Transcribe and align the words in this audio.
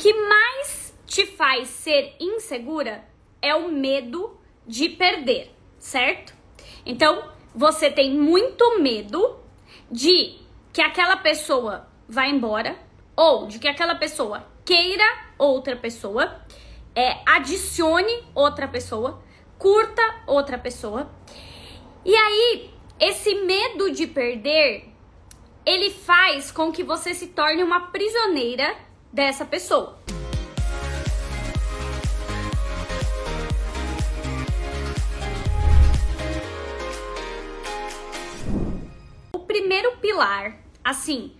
que 0.00 0.14
mais 0.14 0.98
te 1.06 1.26
faz 1.26 1.68
ser 1.68 2.16
insegura 2.18 3.04
é 3.42 3.54
o 3.54 3.70
medo 3.70 4.40
de 4.66 4.88
perder, 4.88 5.54
certo? 5.78 6.32
Então, 6.86 7.30
você 7.54 7.90
tem 7.90 8.10
muito 8.10 8.80
medo 8.80 9.38
de 9.90 10.38
que 10.72 10.80
aquela 10.80 11.18
pessoa 11.18 11.86
vá 12.08 12.26
embora 12.26 12.78
ou 13.14 13.46
de 13.46 13.58
que 13.58 13.68
aquela 13.68 13.94
pessoa 13.94 14.46
queira 14.64 15.04
outra 15.36 15.76
pessoa, 15.76 16.40
é, 16.94 17.18
adicione 17.26 18.24
outra 18.34 18.66
pessoa, 18.66 19.22
curta 19.58 20.22
outra 20.26 20.56
pessoa. 20.56 21.10
E 22.06 22.16
aí, 22.16 22.70
esse 22.98 23.34
medo 23.34 23.90
de 23.90 24.06
perder, 24.06 24.88
ele 25.66 25.90
faz 25.90 26.50
com 26.50 26.72
que 26.72 26.82
você 26.82 27.12
se 27.12 27.26
torne 27.26 27.62
uma 27.62 27.88
prisioneira 27.88 28.88
dessa 29.12 29.44
pessoa. 29.44 29.98
O 39.32 39.38
primeiro 39.40 39.96
pilar, 39.98 40.58
assim, 40.84 41.32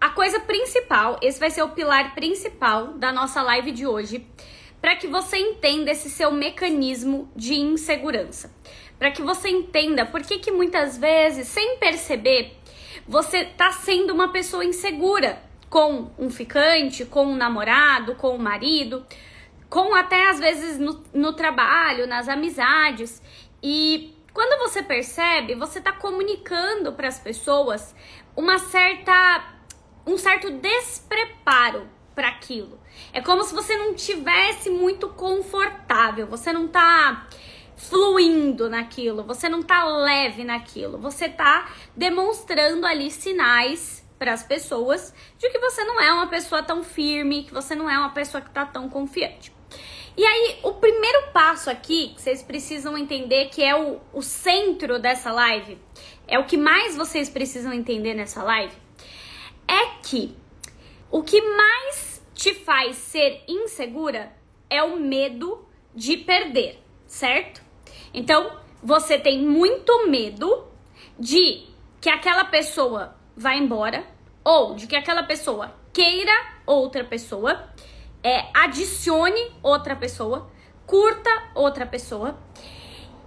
a 0.00 0.10
coisa 0.10 0.40
principal, 0.40 1.18
esse 1.20 1.38
vai 1.40 1.50
ser 1.50 1.62
o 1.62 1.70
pilar 1.70 2.14
principal 2.14 2.94
da 2.94 3.12
nossa 3.12 3.42
live 3.42 3.72
de 3.72 3.86
hoje, 3.86 4.26
para 4.80 4.94
que 4.96 5.08
você 5.08 5.36
entenda 5.36 5.90
esse 5.90 6.08
seu 6.08 6.30
mecanismo 6.30 7.30
de 7.34 7.54
insegurança. 7.54 8.54
Para 8.98 9.10
que 9.10 9.22
você 9.22 9.48
entenda 9.48 10.06
por 10.06 10.22
que, 10.22 10.38
que 10.38 10.50
muitas 10.50 10.96
vezes, 10.96 11.48
sem 11.48 11.78
perceber, 11.78 12.56
você 13.06 13.44
tá 13.44 13.72
sendo 13.72 14.12
uma 14.12 14.32
pessoa 14.32 14.64
insegura 14.64 15.47
com 15.68 16.10
um 16.18 16.30
ficante, 16.30 17.04
com 17.04 17.26
um 17.26 17.36
namorado, 17.36 18.14
com 18.14 18.34
um 18.34 18.38
marido, 18.38 19.04
com 19.68 19.94
até 19.94 20.30
às 20.30 20.38
vezes 20.38 20.78
no, 20.78 21.02
no 21.12 21.32
trabalho, 21.32 22.06
nas 22.06 22.28
amizades. 22.28 23.22
E 23.62 24.14
quando 24.32 24.58
você 24.58 24.82
percebe, 24.82 25.54
você 25.54 25.80
tá 25.80 25.92
comunicando 25.92 26.92
para 26.92 27.08
as 27.08 27.18
pessoas 27.18 27.94
uma 28.36 28.58
certa 28.58 29.54
um 30.06 30.16
certo 30.16 30.50
despreparo 30.50 31.86
para 32.14 32.28
aquilo. 32.28 32.80
É 33.12 33.20
como 33.20 33.44
se 33.44 33.54
você 33.54 33.76
não 33.76 33.94
tivesse 33.94 34.70
muito 34.70 35.08
confortável, 35.10 36.26
você 36.26 36.52
não 36.52 36.66
tá 36.66 37.28
fluindo 37.76 38.68
naquilo, 38.70 39.22
você 39.22 39.48
não 39.48 39.62
tá 39.62 39.84
leve 39.84 40.44
naquilo, 40.44 40.98
você 40.98 41.28
tá 41.28 41.70
demonstrando 41.94 42.86
ali 42.86 43.10
sinais 43.10 44.07
para 44.18 44.32
as 44.32 44.42
pessoas 44.42 45.14
de 45.38 45.48
que 45.50 45.58
você 45.58 45.84
não 45.84 46.00
é 46.00 46.12
uma 46.12 46.26
pessoa 46.26 46.62
tão 46.62 46.82
firme, 46.82 47.44
que 47.44 47.54
você 47.54 47.74
não 47.74 47.88
é 47.88 47.98
uma 47.98 48.10
pessoa 48.10 48.40
que 48.40 48.50
tá 48.50 48.66
tão 48.66 48.88
confiante. 48.88 49.52
E 50.16 50.24
aí, 50.24 50.58
o 50.64 50.72
primeiro 50.74 51.30
passo 51.32 51.70
aqui, 51.70 52.08
que 52.08 52.20
vocês 52.20 52.42
precisam 52.42 52.98
entender, 52.98 53.50
que 53.50 53.62
é 53.62 53.76
o, 53.76 54.00
o 54.12 54.20
centro 54.20 54.98
dessa 54.98 55.30
live, 55.30 55.78
é 56.26 56.38
o 56.38 56.44
que 56.44 56.56
mais 56.56 56.96
vocês 56.96 57.30
precisam 57.30 57.72
entender 57.72 58.14
nessa 58.14 58.42
live, 58.42 58.74
é 59.68 59.86
que 60.02 60.36
o 61.10 61.22
que 61.22 61.40
mais 61.40 62.20
te 62.34 62.52
faz 62.52 62.96
ser 62.96 63.44
insegura 63.46 64.32
é 64.68 64.82
o 64.82 64.98
medo 64.98 65.64
de 65.94 66.16
perder, 66.16 66.82
certo? 67.06 67.62
Então, 68.12 68.58
você 68.82 69.18
tem 69.18 69.40
muito 69.40 70.08
medo 70.08 70.66
de 71.18 71.66
que 72.00 72.10
aquela 72.10 72.44
pessoa 72.44 73.17
vá 73.38 73.54
embora 73.54 74.04
ou 74.44 74.74
de 74.74 74.86
que 74.86 74.96
aquela 74.96 75.22
pessoa 75.22 75.74
queira 75.92 76.32
outra 76.66 77.04
pessoa, 77.04 77.68
é, 78.22 78.46
adicione 78.52 79.52
outra 79.62 79.94
pessoa, 79.94 80.50
curta 80.86 81.30
outra 81.54 81.86
pessoa. 81.86 82.38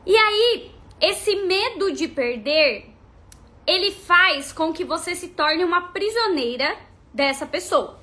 E 0.05 0.15
aí, 0.15 0.71
esse 0.99 1.35
medo 1.35 1.91
de 1.93 2.07
perder 2.07 2.91
ele 3.65 3.91
faz 3.91 4.51
com 4.51 4.73
que 4.73 4.83
você 4.83 5.15
se 5.15 5.29
torne 5.29 5.63
uma 5.63 5.89
prisioneira 5.89 6.77
dessa 7.13 7.45
pessoa. 7.45 7.99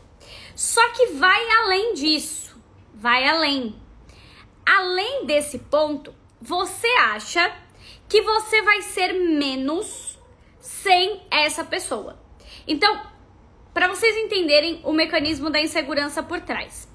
Só 0.55 0.87
que 0.93 1.07
vai 1.09 1.51
além 1.63 1.95
disso, 1.95 2.57
vai 2.95 3.29
além. 3.29 3.77
Além 4.65 5.27
desse 5.27 5.59
ponto, 5.59 6.15
você 6.41 6.89
acha 7.01 7.55
que 8.09 8.23
você 8.23 8.63
vai 8.63 8.83
ser 8.83 9.13
menos 9.13 10.18
sem 10.61 11.23
essa 11.31 11.65
pessoa. 11.65 12.19
Então, 12.67 13.01
para 13.73 13.89
vocês 13.89 14.17
entenderem 14.17 14.81
o 14.85 14.93
mecanismo 14.93 15.51
da 15.51 15.61
insegurança 15.61 16.23
por 16.23 16.41
trás. 16.41 16.89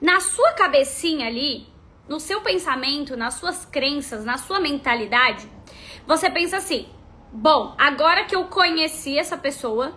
Na 0.00 0.20
sua 0.20 0.52
cabecinha 0.52 1.26
ali, 1.26 1.66
no 2.08 2.20
seu 2.20 2.40
pensamento, 2.40 3.16
nas 3.16 3.34
suas 3.34 3.64
crenças, 3.64 4.24
na 4.24 4.38
sua 4.38 4.60
mentalidade, 4.60 5.48
você 6.06 6.30
pensa 6.30 6.58
assim: 6.58 6.88
bom, 7.32 7.74
agora 7.78 8.24
que 8.24 8.34
eu 8.34 8.44
conheci 8.44 9.18
essa 9.18 9.36
pessoa, 9.36 9.96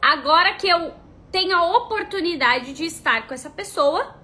agora 0.00 0.54
que 0.54 0.68
eu 0.68 0.94
tenho 1.30 1.56
a 1.56 1.76
oportunidade 1.76 2.72
de 2.72 2.84
estar 2.84 3.26
com 3.26 3.34
essa 3.34 3.50
pessoa, 3.50 4.14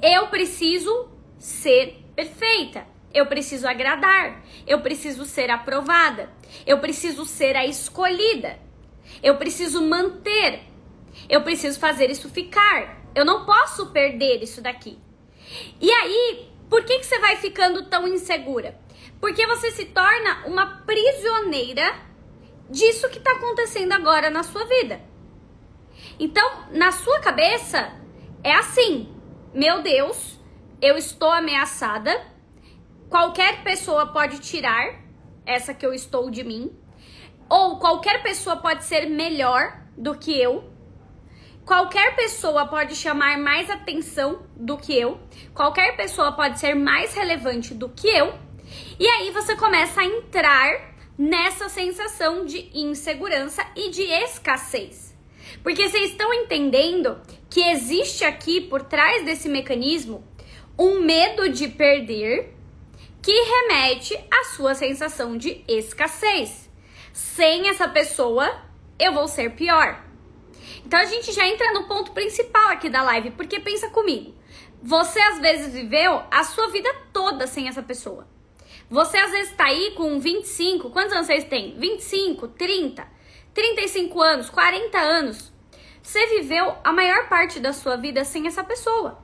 eu 0.00 0.28
preciso 0.28 1.08
ser 1.38 2.04
perfeita. 2.14 2.91
Eu 3.12 3.26
preciso 3.26 3.68
agradar, 3.68 4.42
eu 4.66 4.80
preciso 4.80 5.24
ser 5.24 5.50
aprovada, 5.50 6.30
eu 6.66 6.78
preciso 6.78 7.24
ser 7.24 7.56
a 7.56 7.66
escolhida, 7.66 8.58
eu 9.22 9.36
preciso 9.36 9.82
manter, 9.82 10.62
eu 11.28 11.42
preciso 11.42 11.78
fazer 11.78 12.10
isso 12.10 12.28
ficar. 12.28 13.02
Eu 13.14 13.24
não 13.24 13.44
posso 13.44 13.86
perder 13.92 14.42
isso 14.42 14.62
daqui. 14.62 14.98
E 15.80 15.90
aí, 15.90 16.48
por 16.70 16.84
que, 16.84 16.98
que 16.98 17.04
você 17.04 17.18
vai 17.18 17.36
ficando 17.36 17.84
tão 17.90 18.08
insegura? 18.08 18.78
Porque 19.20 19.46
você 19.46 19.70
se 19.70 19.84
torna 19.86 20.46
uma 20.46 20.82
prisioneira 20.86 21.94
disso 22.70 23.10
que 23.10 23.18
está 23.18 23.32
acontecendo 23.32 23.92
agora 23.92 24.30
na 24.30 24.42
sua 24.42 24.64
vida. 24.64 25.00
Então, 26.18 26.66
na 26.70 26.90
sua 26.90 27.20
cabeça, 27.20 27.92
é 28.42 28.52
assim: 28.54 29.14
meu 29.54 29.82
Deus, 29.82 30.38
eu 30.80 30.96
estou 30.96 31.30
ameaçada. 31.30 32.31
Qualquer 33.12 33.62
pessoa 33.62 34.06
pode 34.06 34.38
tirar 34.38 34.98
essa 35.44 35.74
que 35.74 35.84
eu 35.84 35.92
estou 35.92 36.30
de 36.30 36.42
mim. 36.42 36.74
Ou 37.46 37.78
qualquer 37.78 38.22
pessoa 38.22 38.56
pode 38.56 38.84
ser 38.84 39.04
melhor 39.04 39.82
do 39.98 40.14
que 40.14 40.32
eu. 40.40 40.64
Qualquer 41.62 42.16
pessoa 42.16 42.66
pode 42.66 42.96
chamar 42.96 43.36
mais 43.36 43.68
atenção 43.68 44.46
do 44.56 44.78
que 44.78 44.98
eu. 44.98 45.20
Qualquer 45.52 45.94
pessoa 45.94 46.32
pode 46.32 46.58
ser 46.58 46.74
mais 46.74 47.12
relevante 47.12 47.74
do 47.74 47.90
que 47.90 48.08
eu. 48.08 48.32
E 48.98 49.06
aí 49.06 49.30
você 49.30 49.54
começa 49.56 50.00
a 50.00 50.06
entrar 50.06 50.94
nessa 51.18 51.68
sensação 51.68 52.46
de 52.46 52.70
insegurança 52.72 53.62
e 53.76 53.90
de 53.90 54.04
escassez. 54.04 55.14
Porque 55.62 55.86
vocês 55.86 56.12
estão 56.12 56.32
entendendo 56.32 57.20
que 57.50 57.60
existe 57.60 58.24
aqui 58.24 58.58
por 58.58 58.80
trás 58.80 59.22
desse 59.22 59.50
mecanismo 59.50 60.26
um 60.78 61.00
medo 61.00 61.50
de 61.50 61.68
perder 61.68 62.61
que 63.22 63.32
remete 63.32 64.18
à 64.30 64.44
sua 64.44 64.74
sensação 64.74 65.36
de 65.38 65.64
escassez. 65.68 66.68
Sem 67.12 67.68
essa 67.68 67.88
pessoa, 67.88 68.52
eu 68.98 69.12
vou 69.12 69.28
ser 69.28 69.54
pior. 69.54 70.02
Então 70.84 70.98
a 70.98 71.04
gente 71.04 71.30
já 71.32 71.46
entra 71.46 71.72
no 71.72 71.86
ponto 71.86 72.10
principal 72.10 72.70
aqui 72.70 72.90
da 72.90 73.02
live, 73.02 73.30
porque 73.30 73.60
pensa 73.60 73.88
comigo. 73.90 74.34
Você 74.82 75.20
às 75.20 75.38
vezes 75.38 75.72
viveu 75.72 76.20
a 76.30 76.42
sua 76.42 76.68
vida 76.68 76.92
toda 77.12 77.46
sem 77.46 77.68
essa 77.68 77.82
pessoa. 77.82 78.26
Você 78.90 79.16
às 79.16 79.30
vezes 79.30 79.52
tá 79.52 79.66
aí 79.66 79.92
com 79.96 80.18
25, 80.18 80.90
quantos 80.90 81.12
anos 81.12 81.28
vocês 81.28 81.44
têm? 81.44 81.78
25, 81.78 82.48
30, 82.48 83.06
35 83.54 84.20
anos, 84.20 84.50
40 84.50 84.98
anos. 84.98 85.52
Você 86.02 86.26
viveu 86.26 86.74
a 86.82 86.92
maior 86.92 87.28
parte 87.28 87.60
da 87.60 87.72
sua 87.72 87.96
vida 87.96 88.24
sem 88.24 88.48
essa 88.48 88.64
pessoa. 88.64 89.22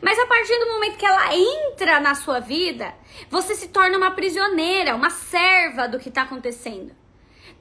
Mas 0.00 0.18
a 0.18 0.26
partir 0.26 0.58
do 0.58 0.66
momento 0.66 0.96
que 0.96 1.06
ela 1.06 1.34
entra 1.34 2.00
na 2.00 2.14
sua 2.14 2.40
vida, 2.40 2.94
você 3.30 3.54
se 3.54 3.68
torna 3.68 3.96
uma 3.96 4.10
prisioneira, 4.12 4.94
uma 4.94 5.10
serva 5.10 5.86
do 5.88 5.98
que 5.98 6.10
tá 6.10 6.22
acontecendo. 6.22 6.94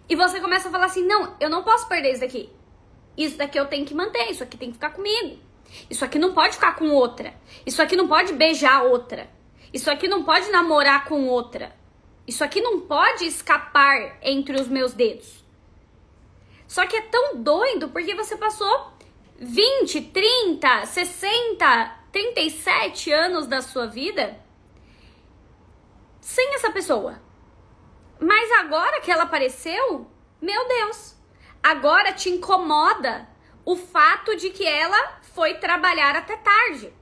E 0.09 0.15
você 0.15 0.39
começa 0.39 0.68
a 0.68 0.71
falar 0.71 0.85
assim: 0.85 1.06
não, 1.06 1.35
eu 1.39 1.50
não 1.50 1.63
posso 1.63 1.88
perder 1.88 2.12
isso 2.12 2.21
daqui. 2.21 2.50
Isso 3.18 3.38
daqui 3.38 3.59
eu 3.59 3.68
tenho 3.68 3.85
que 3.85 3.94
manter, 3.94 4.30
isso 4.31 4.44
aqui 4.44 4.57
tem 4.57 4.69
que 4.69 4.75
ficar 4.75 4.89
comigo. 4.91 5.39
Isso 5.89 6.03
aqui 6.03 6.19
não 6.19 6.33
pode 6.33 6.56
ficar 6.56 6.75
com 6.75 6.89
outra. 6.89 7.33
Isso 7.65 7.81
aqui 7.81 7.95
não 7.95 8.07
pode 8.07 8.33
beijar 8.33 8.83
outra. 8.83 9.30
Isso 9.74 9.89
aqui 9.89 10.07
não 10.07 10.24
pode 10.24 10.50
namorar 10.51 11.06
com 11.06 11.27
outra. 11.27 11.75
Isso 12.27 12.44
aqui 12.44 12.62
não 12.62 12.81
pode 12.81 13.25
escapar 13.25 14.18
entre 14.21 14.59
os 14.59 14.68
meus 14.68 14.94
dedos. 14.94 15.44
Só 16.68 16.85
que 16.85 16.95
é 16.95 17.01
tão 17.01 17.41
doido 17.41 17.89
porque 17.89 18.15
você 18.15 18.38
passou 18.38 18.91
20, 19.38 20.01
30, 20.01 20.85
60, 20.85 22.03
37 22.13 23.12
anos 23.12 23.48
da 23.48 23.60
sua 23.60 23.88
vida 23.88 24.39
sem 26.21 26.54
essa 26.54 26.71
pessoa. 26.71 27.19
Mas 28.19 28.51
agora 28.51 29.01
que 29.01 29.12
ela 29.12 29.24
apareceu, 29.24 30.10
meu 30.39 30.68
Deus, 30.68 31.18
agora 31.62 32.13
te 32.13 32.30
incomoda 32.30 33.27
o 33.65 33.75
fato 33.75 34.36
de 34.36 34.51
que 34.51 34.63
ela 34.65 35.19
foi 35.33 35.56
trabalhar 35.56 36.15
até 36.15 36.38
tarde. 36.38 36.94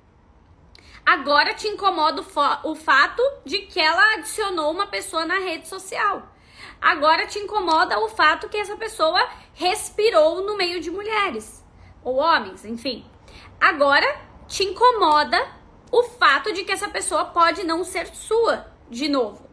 Agora 1.06 1.54
te 1.54 1.68
incomoda 1.68 2.22
o, 2.22 2.72
o 2.72 2.76
fato 2.76 3.22
de 3.44 3.60
que 3.60 3.82
ela 3.82 4.14
adicionou 4.14 4.72
uma 4.72 4.88
pessoa 4.88 5.26
na 5.26 5.40
rede 5.40 5.68
social. 5.68 6.34
Agora 6.80 7.28
te 7.28 7.38
incomoda 7.38 8.00
o 8.00 8.08
fato 8.08 8.48
que 8.48 8.58
essa 8.58 8.78
pessoa 8.78 9.28
respirou 9.54 10.42
no 10.42 10.56
meio 10.56 10.80
de 10.80 10.90
mulheres 10.90 11.64
ou 12.02 12.16
homens, 12.16 12.64
enfim. 12.64 13.06
Agora 13.60 14.31
te 14.52 14.66
incomoda 14.66 15.42
o 15.90 16.04
fato 16.04 16.52
de 16.52 16.66
que 16.66 16.74
essa 16.74 16.90
pessoa 16.90 17.24
pode 17.26 17.64
não 17.64 17.86
ser 17.86 18.08
sua 18.08 18.68
de 18.90 19.08
novo. 19.08 19.50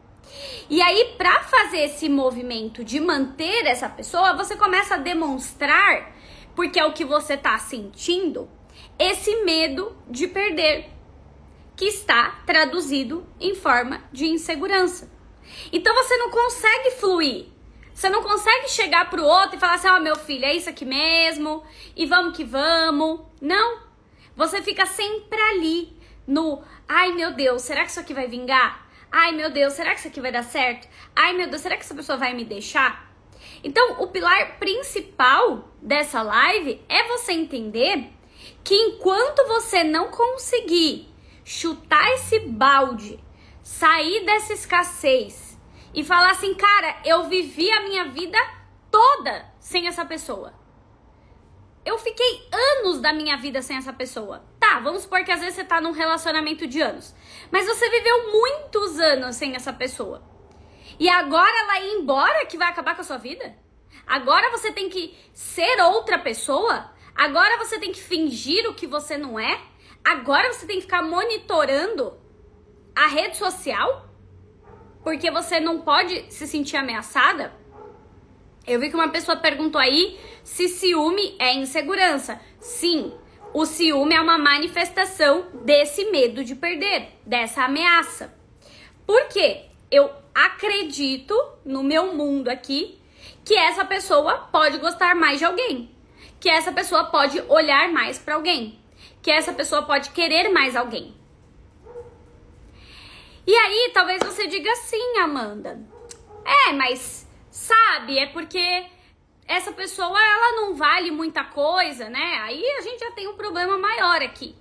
E 0.69 0.83
aí, 0.83 1.15
para 1.17 1.45
fazer 1.45 1.85
esse 1.85 2.09
movimento 2.09 2.83
de 2.83 2.99
manter 2.99 3.65
essa 3.65 3.89
pessoa, 3.89 4.35
você 4.35 4.56
começa 4.56 4.97
a 4.97 4.99
demonstrar, 4.99 6.12
porque 6.55 6.81
é 6.81 6.85
o 6.85 6.93
que 6.93 7.05
você 7.05 7.37
tá 7.37 7.56
sentindo, 7.59 8.50
esse 8.99 9.45
medo 9.45 9.97
de 10.11 10.27
perder, 10.27 10.91
que 11.77 11.85
está 11.85 12.43
traduzido 12.45 13.25
em 13.41 13.55
forma 13.55 14.03
de 14.12 14.27
insegurança. 14.27 15.09
Então 15.73 15.95
você 15.95 16.17
não 16.17 16.31
consegue 16.31 16.91
fluir. 16.91 17.47
Você 17.95 18.11
não 18.11 18.23
consegue 18.23 18.69
chegar 18.69 19.09
pro 19.09 19.25
outro 19.25 19.56
e 19.56 19.61
falar 19.61 19.75
assim: 19.75 19.89
"Ó, 19.89 19.97
oh, 19.97 20.00
meu 20.00 20.17
filho, 20.17 20.45
é 20.45 20.55
isso 20.55 20.69
aqui 20.69 20.85
mesmo, 20.85 21.62
e 21.97 22.05
vamos 22.05 22.37
que 22.37 22.43
vamos". 22.45 23.21
Não. 23.41 23.88
Você 24.38 24.62
fica 24.62 24.87
sempre 24.87 25.40
ali 25.50 26.00
no: 26.25 26.62
"Ai, 26.88 27.11
meu 27.12 27.35
Deus, 27.35 27.62
será 27.62 27.82
que 27.82 27.90
isso 27.90 27.99
aqui 27.99 28.14
vai 28.14 28.29
vingar? 28.29 28.87
Ai, 29.11 29.32
meu 29.32 29.50
Deus, 29.50 29.73
será 29.73 29.90
que 29.90 29.99
isso 29.99 30.06
aqui 30.06 30.20
vai 30.20 30.31
dar 30.31 30.44
certo? 30.44 30.87
Ai, 31.17 31.32
meu 31.32 31.50
Deus, 31.50 31.61
será 31.61 31.76
que 31.76 31.82
essa 31.82 31.94
pessoa 31.94 32.17
vai 32.17 32.32
me 32.35 32.44
deixar?" 32.44 33.12
Então, 33.64 34.00
o 34.00 34.06
pilar 34.06 34.58
principal 34.61 35.69
dessa 35.82 36.23
live 36.23 36.81
é 36.88 37.02
você 37.08 37.32
entender 37.32 38.12
que 38.62 38.75
enquanto 38.75 39.44
você 39.49 39.82
não 39.82 40.08
conseguir 40.08 41.08
chutar 41.44 42.08
esse 42.12 42.38
balde, 42.38 43.19
sair 43.61 44.25
dessa 44.25 44.52
escassez 44.52 45.58
e 45.93 46.05
falar 46.05 46.31
assim, 46.31 46.55
cara, 46.55 47.00
eu 47.05 47.29
vivi 47.29 47.69
a 47.73 47.82
minha 47.82 48.05
vida 48.05 48.38
toda 48.88 49.46
sem 49.58 49.88
essa 49.88 50.05
pessoa. 50.05 50.57
Eu 51.84 51.98
fiquei 51.98 52.48
anos 52.52 53.00
da 53.00 53.12
minha 53.12 53.36
vida 53.36 53.62
sem 53.62 53.76
essa 53.76 53.92
pessoa. 53.92 54.44
Tá, 54.58 54.80
vamos 54.80 55.02
supor 55.02 55.25
que 55.25 55.32
às 55.32 55.40
vezes 55.40 55.54
você 55.54 55.64
tá 55.64 55.80
num 55.80 55.92
relacionamento 55.92 56.66
de 56.66 56.80
anos. 56.80 57.14
Mas 57.50 57.66
você 57.66 57.88
viveu 57.88 58.32
muitos 58.32 58.98
anos 58.98 59.36
sem 59.36 59.54
essa 59.54 59.72
pessoa. 59.72 60.22
E 60.98 61.08
agora 61.08 61.58
ela 61.60 61.80
ir 61.80 61.92
embora 61.94 62.46
que 62.46 62.58
vai 62.58 62.69
acabar 62.69 62.94
com 62.94 63.00
a 63.00 63.04
sua 63.04 63.16
vida? 63.19 63.56
Agora 64.06 64.50
você 64.50 64.72
tem 64.72 64.88
que 64.88 65.16
ser 65.32 65.80
outra 65.82 66.19
pessoa? 66.19 66.90
Agora 67.14 67.58
você 67.58 67.78
tem 67.78 67.92
que 67.92 68.00
fingir 68.00 68.69
o 68.69 68.75
que 68.75 68.86
você 68.86 69.16
não 69.16 69.38
é? 69.38 69.60
Agora 70.04 70.52
você 70.52 70.66
tem 70.66 70.76
que 70.76 70.82
ficar 70.82 71.02
monitorando 71.02 72.19
a 72.94 73.06
rede 73.06 73.36
social 73.36 74.08
porque 75.02 75.30
você 75.30 75.60
não 75.60 75.80
pode 75.80 76.32
se 76.32 76.46
sentir 76.46 76.76
ameaçada. 76.76 77.52
Eu 78.69 78.79
vi 78.79 78.91
que 78.91 78.94
uma 78.94 79.09
pessoa 79.09 79.37
perguntou 79.38 79.81
aí 79.81 80.19
se 80.44 80.69
ciúme 80.69 81.35
é 81.38 81.55
insegurança. 81.55 82.38
Sim, 82.61 83.12
o 83.55 83.65
ciúme 83.65 84.15
é 84.15 84.20
uma 84.20 84.37
manifestação 84.37 85.47
desse 85.65 86.05
medo 86.11 86.44
de 86.44 86.55
perder, 86.55 87.09
dessa 87.25 87.65
ameaça. 87.65 88.35
Por 89.06 89.26
quê? 89.29 89.65
Eu 89.91 90.11
acredito 90.35 91.35
no 91.65 91.82
meu 91.82 92.15
mundo 92.15 92.49
aqui 92.49 92.99
que 93.43 93.55
essa 93.55 93.87
pessoa 93.87 94.49
pode 94.53 94.76
gostar 94.79 95.14
mais 95.14 95.38
de 95.38 95.47
alguém, 95.47 95.91
que 96.38 96.50
essa 96.50 96.71
pessoa 96.71 97.05
pode 97.05 97.43
olhar 97.49 97.91
mais 97.91 98.19
para 98.19 98.35
alguém, 98.35 98.79
que 99.23 99.31
essa 99.31 99.53
pessoa 99.53 99.82
pode 99.82 100.11
querer 100.11 100.50
mais 100.50 100.76
alguém. 100.76 101.14
E 103.47 103.55
aí, 103.55 103.91
talvez 103.94 104.23
você 104.23 104.47
diga 104.47 104.75
sim, 104.76 105.19
Amanda. 105.19 105.81
É, 106.44 106.73
mas 106.73 107.27
sabe, 107.58 108.19
é 108.19 108.26
porque 108.26 108.87
essa 109.46 109.72
pessoa 109.72 110.19
ela 110.20 110.52
não 110.60 110.75
vale 110.75 111.10
muita 111.10 111.43
coisa, 111.43 112.08
né? 112.08 112.38
Aí 112.43 112.64
a 112.78 112.81
gente 112.82 113.00
já 113.00 113.10
tem 113.10 113.26
um 113.26 113.37
problema 113.37 113.76
maior 113.76 114.22
aqui. 114.22 114.55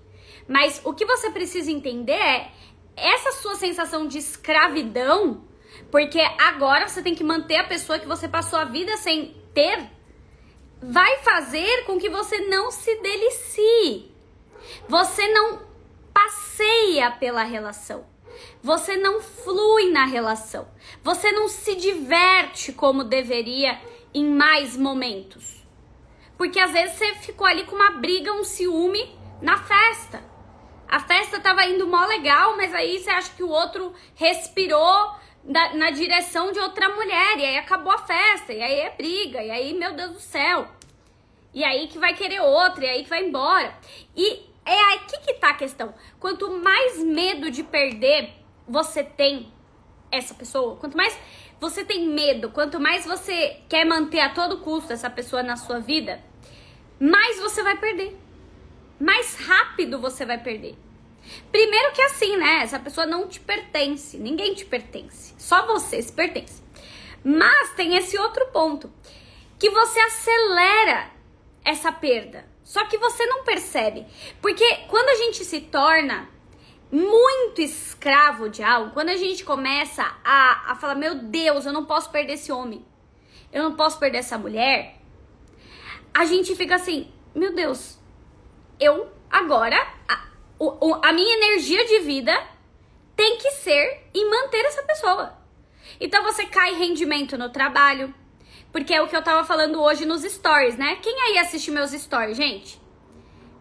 Mas 0.47 0.81
o 0.83 0.93
que 0.93 1.05
você 1.05 1.29
precisa 1.29 1.71
entender 1.71 2.13
é 2.13 2.51
essa 2.95 3.33
sua 3.33 3.55
sensação 3.55 4.07
de 4.07 4.17
escravidão, 4.17 5.45
porque 5.91 6.19
agora 6.39 6.87
você 6.87 7.03
tem 7.03 7.13
que 7.13 7.23
manter 7.23 7.57
a 7.57 7.65
pessoa 7.65 7.99
que 7.99 8.07
você 8.07 8.27
passou 8.27 8.57
a 8.57 8.65
vida 8.65 8.97
sem 8.97 9.35
ter, 9.53 9.91
vai 10.81 11.19
fazer 11.19 11.85
com 11.85 11.99
que 11.99 12.09
você 12.09 12.39
não 12.47 12.71
se 12.71 12.95
delicie. 12.95 14.11
Você 14.87 15.27
não 15.27 15.61
passeia 16.13 17.11
pela 17.11 17.43
relação. 17.43 18.05
Você 18.61 18.97
não 18.97 19.21
flui 19.21 19.89
na 19.91 20.05
relação. 20.05 20.67
Você 21.03 21.31
não 21.31 21.47
se 21.47 21.75
diverte 21.75 22.73
como 22.73 23.03
deveria 23.03 23.79
em 24.13 24.25
mais 24.25 24.75
momentos. 24.75 25.65
Porque 26.37 26.59
às 26.59 26.71
vezes 26.71 26.97
você 26.97 27.15
ficou 27.15 27.47
ali 27.47 27.65
com 27.65 27.75
uma 27.75 27.91
briga, 27.91 28.31
um 28.31 28.43
ciúme 28.43 29.17
na 29.41 29.57
festa. 29.57 30.23
A 30.87 30.99
festa 30.99 31.39
tava 31.39 31.65
indo 31.65 31.87
mó 31.87 32.05
legal, 32.05 32.55
mas 32.55 32.73
aí 32.73 32.99
você 32.99 33.09
acha 33.09 33.31
que 33.35 33.43
o 33.43 33.49
outro 33.49 33.93
respirou 34.15 35.15
na, 35.43 35.73
na, 35.73 35.89
direção 35.91 36.51
de 36.51 36.59
outra 36.59 36.89
mulher, 36.89 37.37
e 37.37 37.45
aí 37.45 37.57
acabou 37.57 37.91
a 37.91 37.97
festa, 37.97 38.53
e 38.53 38.61
aí 38.61 38.79
é 38.79 38.89
briga, 38.91 39.41
e 39.41 39.51
aí, 39.51 39.73
meu 39.73 39.93
Deus 39.93 40.11
do 40.11 40.19
céu. 40.19 40.67
E 41.53 41.63
aí 41.63 41.87
que 41.87 41.97
vai 41.97 42.13
querer 42.13 42.41
outra, 42.41 42.85
e 42.85 42.89
aí 42.89 43.03
que 43.03 43.09
vai 43.09 43.25
embora. 43.25 43.75
E 44.15 44.46
é 44.67 44.93
aqui 44.95 45.17
que 45.25 45.33
tá 45.35 45.51
a 45.51 45.53
questão. 45.53 45.93
Quanto 46.19 46.51
mais 46.51 47.01
medo 47.03 47.49
de 47.49 47.63
perder 47.63 48.33
você 48.67 49.03
tem 49.03 49.51
essa 50.11 50.33
pessoa, 50.33 50.75
quanto 50.75 50.97
mais 50.97 51.17
você 51.59 51.83
tem 51.83 52.07
medo, 52.07 52.49
quanto 52.51 52.79
mais 52.79 53.05
você 53.05 53.61
quer 53.67 53.85
manter 53.85 54.19
a 54.19 54.29
todo 54.29 54.59
custo 54.59 54.93
essa 54.93 55.09
pessoa 55.09 55.41
na 55.41 55.55
sua 55.55 55.79
vida, 55.79 56.21
mais 56.99 57.39
você 57.39 57.63
vai 57.63 57.77
perder. 57.77 58.15
Mais 58.99 59.35
rápido 59.35 59.99
você 59.99 60.25
vai 60.25 60.37
perder. 60.37 60.75
Primeiro 61.51 61.93
que 61.93 62.01
assim, 62.01 62.37
né? 62.37 62.61
Essa 62.63 62.79
pessoa 62.79 63.05
não 63.05 63.27
te 63.27 63.39
pertence, 63.39 64.17
ninguém 64.17 64.53
te 64.53 64.65
pertence, 64.65 65.33
só 65.37 65.65
você 65.65 66.01
se 66.01 66.11
pertence. 66.11 66.63
Mas 67.23 67.73
tem 67.73 67.95
esse 67.95 68.17
outro 68.17 68.45
ponto, 68.47 68.91
que 69.59 69.69
você 69.69 69.99
acelera 69.99 71.11
essa 71.63 71.91
perda. 71.91 72.45
Só 72.67 72.83
que 72.83 72.97
você 72.97 73.25
não 73.27 73.45
percebe. 73.45 74.05
Porque 74.41 74.65
quando 74.89 75.07
a 75.07 75.15
gente 75.15 75.45
se 75.45 75.61
torna 75.61 76.27
muito 76.91 77.61
escravo 77.61 78.49
de 78.49 78.61
algo, 78.61 78.91
quando 78.91 79.07
a 79.07 79.15
gente 79.15 79.45
começa 79.45 80.03
a, 80.21 80.73
a 80.73 80.75
falar, 80.75 80.95
meu 80.95 81.15
Deus, 81.15 81.65
eu 81.65 81.71
não 81.71 81.85
posso 81.85 82.11
perder 82.11 82.33
esse 82.33 82.51
homem, 82.51 82.85
eu 83.53 83.63
não 83.63 83.77
posso 83.77 83.97
perder 83.97 84.17
essa 84.17 84.37
mulher, 84.37 84.97
a 86.13 86.25
gente 86.25 86.53
fica 86.57 86.75
assim, 86.75 87.09
meu 87.33 87.55
Deus, 87.55 87.97
eu 88.77 89.13
agora, 89.29 89.77
a, 90.09 90.27
o, 90.59 90.95
a 91.01 91.13
minha 91.13 91.37
energia 91.37 91.85
de 91.85 91.99
vida 91.99 92.33
tem 93.15 93.37
que 93.37 93.49
ser 93.51 94.09
em 94.13 94.29
manter 94.29 94.65
essa 94.65 94.83
pessoa. 94.83 95.37
Então 96.01 96.21
você 96.21 96.45
cai 96.45 96.73
rendimento 96.73 97.37
no 97.37 97.49
trabalho, 97.49 98.13
porque 98.77 98.93
é 98.93 99.01
o 99.01 99.07
que 99.07 99.15
eu 99.15 99.23
tava 99.23 99.43
falando 99.43 99.81
hoje 99.81 100.05
nos 100.05 100.21
stories, 100.21 100.77
né? 100.77 100.97
Quem 100.97 101.19
aí 101.19 101.39
assiste 101.39 101.71
meus 101.71 101.89
stories, 101.93 102.37
gente? 102.37 102.79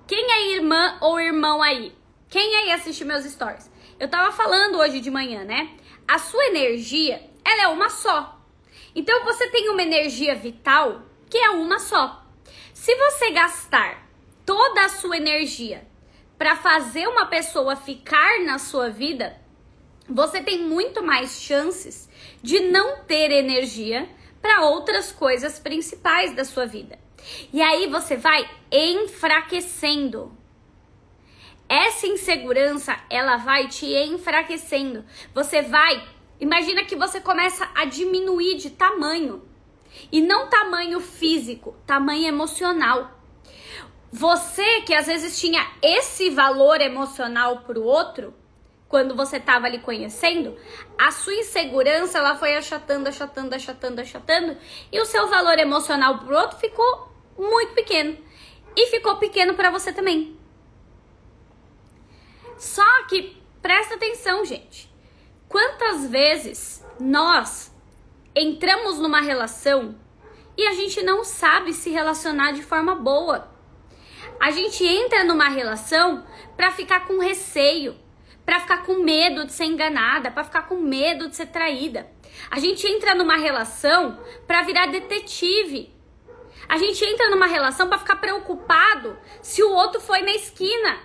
Quem 0.06 0.30
é 0.30 0.52
irmã 0.52 0.98
ou 1.00 1.18
irmão 1.18 1.62
aí? 1.62 1.94
Quem 2.28 2.54
aí 2.54 2.72
assiste 2.72 3.02
meus 3.02 3.24
stories? 3.24 3.70
Eu 3.98 4.08
tava 4.08 4.30
falando 4.30 4.76
hoje 4.76 5.00
de 5.00 5.10
manhã, 5.10 5.42
né? 5.42 5.70
A 6.06 6.18
sua 6.18 6.44
energia, 6.48 7.30
ela 7.42 7.62
é 7.62 7.68
uma 7.68 7.88
só. 7.88 8.38
Então 8.94 9.24
você 9.24 9.48
tem 9.48 9.70
uma 9.70 9.82
energia 9.82 10.34
vital 10.34 11.00
que 11.30 11.38
é 11.38 11.48
uma 11.48 11.78
só. 11.78 12.22
Se 12.74 12.94
você 12.94 13.30
gastar 13.30 14.06
toda 14.44 14.84
a 14.84 14.90
sua 14.90 15.16
energia 15.16 15.88
para 16.36 16.56
fazer 16.56 17.08
uma 17.08 17.24
pessoa 17.24 17.74
ficar 17.74 18.44
na 18.44 18.58
sua 18.58 18.90
vida, 18.90 19.34
você 20.06 20.42
tem 20.42 20.62
muito 20.62 21.02
mais 21.02 21.40
chances 21.40 22.06
de 22.42 22.60
não 22.60 22.98
ter 23.04 23.30
energia 23.30 24.06
para 24.46 24.64
outras 24.64 25.10
coisas 25.10 25.58
principais 25.58 26.32
da 26.32 26.44
sua 26.44 26.66
vida. 26.66 26.96
E 27.52 27.60
aí 27.60 27.88
você 27.88 28.16
vai 28.16 28.48
enfraquecendo. 28.70 30.38
Essa 31.68 32.06
insegurança, 32.06 32.96
ela 33.10 33.38
vai 33.38 33.66
te 33.66 33.86
enfraquecendo. 33.86 35.04
Você 35.34 35.62
vai, 35.62 36.00
imagina 36.38 36.84
que 36.84 36.94
você 36.94 37.20
começa 37.20 37.68
a 37.74 37.86
diminuir 37.86 38.54
de 38.54 38.70
tamanho. 38.70 39.42
E 40.12 40.20
não 40.20 40.48
tamanho 40.48 41.00
físico, 41.00 41.74
tamanho 41.84 42.28
emocional. 42.28 43.20
Você 44.12 44.82
que 44.82 44.94
às 44.94 45.08
vezes 45.08 45.40
tinha 45.40 45.66
esse 45.82 46.30
valor 46.30 46.80
emocional 46.80 47.62
pro 47.62 47.82
outro, 47.82 48.32
quando 48.88 49.16
você 49.16 49.38
estava 49.38 49.66
ali 49.66 49.78
conhecendo, 49.78 50.56
a 50.96 51.10
sua 51.10 51.34
insegurança 51.34 52.18
ela 52.18 52.36
foi 52.36 52.56
achatando, 52.56 53.08
achatando, 53.08 53.54
achatando, 53.54 54.00
achatando, 54.00 54.56
e 54.92 55.00
o 55.00 55.04
seu 55.04 55.26
valor 55.28 55.58
emocional 55.58 56.18
pro 56.18 56.36
outro 56.36 56.58
ficou 56.58 57.12
muito 57.36 57.74
pequeno. 57.74 58.16
E 58.76 58.86
ficou 58.86 59.16
pequeno 59.16 59.54
para 59.54 59.70
você 59.70 59.92
também. 59.92 60.38
que 63.08 63.36
presta 63.62 63.94
atenção, 63.94 64.44
gente. 64.44 64.90
Quantas 65.48 66.08
vezes 66.08 66.84
nós 67.00 67.74
entramos 68.34 68.98
numa 68.98 69.20
relação 69.20 69.96
e 70.56 70.66
a 70.66 70.74
gente 70.74 71.02
não 71.02 71.24
sabe 71.24 71.72
se 71.72 71.90
relacionar 71.90 72.52
de 72.52 72.62
forma 72.62 72.94
boa? 72.94 73.50
A 74.38 74.50
gente 74.50 74.84
entra 74.84 75.24
numa 75.24 75.48
relação 75.48 76.24
para 76.56 76.70
ficar 76.70 77.06
com 77.06 77.18
receio, 77.18 77.96
para 78.46 78.60
ficar 78.60 78.84
com 78.84 79.02
medo 79.02 79.44
de 79.44 79.52
ser 79.52 79.64
enganada, 79.64 80.30
para 80.30 80.44
ficar 80.44 80.62
com 80.62 80.76
medo 80.76 81.28
de 81.28 81.34
ser 81.34 81.46
traída. 81.46 82.08
A 82.48 82.60
gente 82.60 82.86
entra 82.86 83.12
numa 83.12 83.36
relação 83.36 84.20
para 84.46 84.62
virar 84.62 84.86
detetive. 84.86 85.92
A 86.68 86.78
gente 86.78 87.04
entra 87.04 87.28
numa 87.28 87.46
relação 87.46 87.88
para 87.88 87.98
ficar 87.98 88.16
preocupado 88.16 89.18
se 89.42 89.62
o 89.64 89.70
outro 89.72 90.00
foi 90.00 90.22
na 90.22 90.30
esquina 90.30 91.00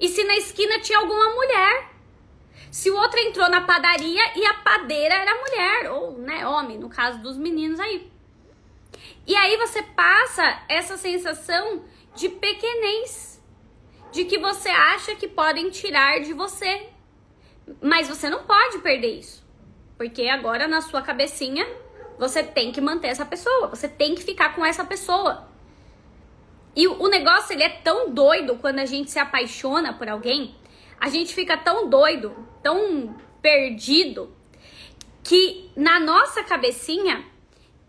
e 0.00 0.08
se 0.08 0.24
na 0.24 0.36
esquina 0.36 0.80
tinha 0.80 0.98
alguma 0.98 1.32
mulher. 1.32 1.90
Se 2.72 2.90
o 2.90 2.96
outro 2.96 3.18
entrou 3.20 3.48
na 3.48 3.60
padaria 3.60 4.22
e 4.36 4.44
a 4.44 4.54
padeira 4.54 5.14
era 5.14 5.34
mulher, 5.34 5.92
ou 5.92 6.18
né, 6.18 6.46
homem, 6.46 6.78
no 6.78 6.88
caso 6.88 7.20
dos 7.20 7.36
meninos 7.36 7.78
aí. 7.78 8.10
E 9.26 9.36
aí 9.36 9.56
você 9.56 9.82
passa 9.82 10.62
essa 10.68 10.96
sensação 10.96 11.84
de 12.14 12.28
pequenez, 12.28 13.29
de 14.12 14.24
que 14.24 14.38
você 14.38 14.68
acha 14.68 15.14
que 15.14 15.28
podem 15.28 15.70
tirar 15.70 16.20
de 16.20 16.32
você. 16.32 16.88
Mas 17.80 18.08
você 18.08 18.28
não 18.28 18.44
pode 18.44 18.78
perder 18.78 19.18
isso. 19.18 19.44
Porque 19.96 20.26
agora 20.28 20.66
na 20.66 20.80
sua 20.80 21.02
cabecinha 21.02 21.66
você 22.18 22.42
tem 22.42 22.70
que 22.70 22.80
manter 22.80 23.08
essa 23.08 23.24
pessoa, 23.24 23.68
você 23.68 23.88
tem 23.88 24.14
que 24.14 24.22
ficar 24.22 24.54
com 24.54 24.64
essa 24.64 24.84
pessoa. 24.84 25.48
E 26.76 26.86
o 26.86 27.08
negócio 27.08 27.52
ele 27.52 27.62
é 27.62 27.68
tão 27.68 28.10
doido 28.10 28.56
quando 28.56 28.78
a 28.78 28.84
gente 28.84 29.10
se 29.10 29.18
apaixona 29.18 29.92
por 29.92 30.08
alguém, 30.08 30.54
a 31.00 31.08
gente 31.08 31.34
fica 31.34 31.56
tão 31.56 31.88
doido, 31.88 32.36
tão 32.62 33.16
perdido, 33.40 34.34
que 35.24 35.70
na 35.74 35.98
nossa 35.98 36.42
cabecinha, 36.44 37.24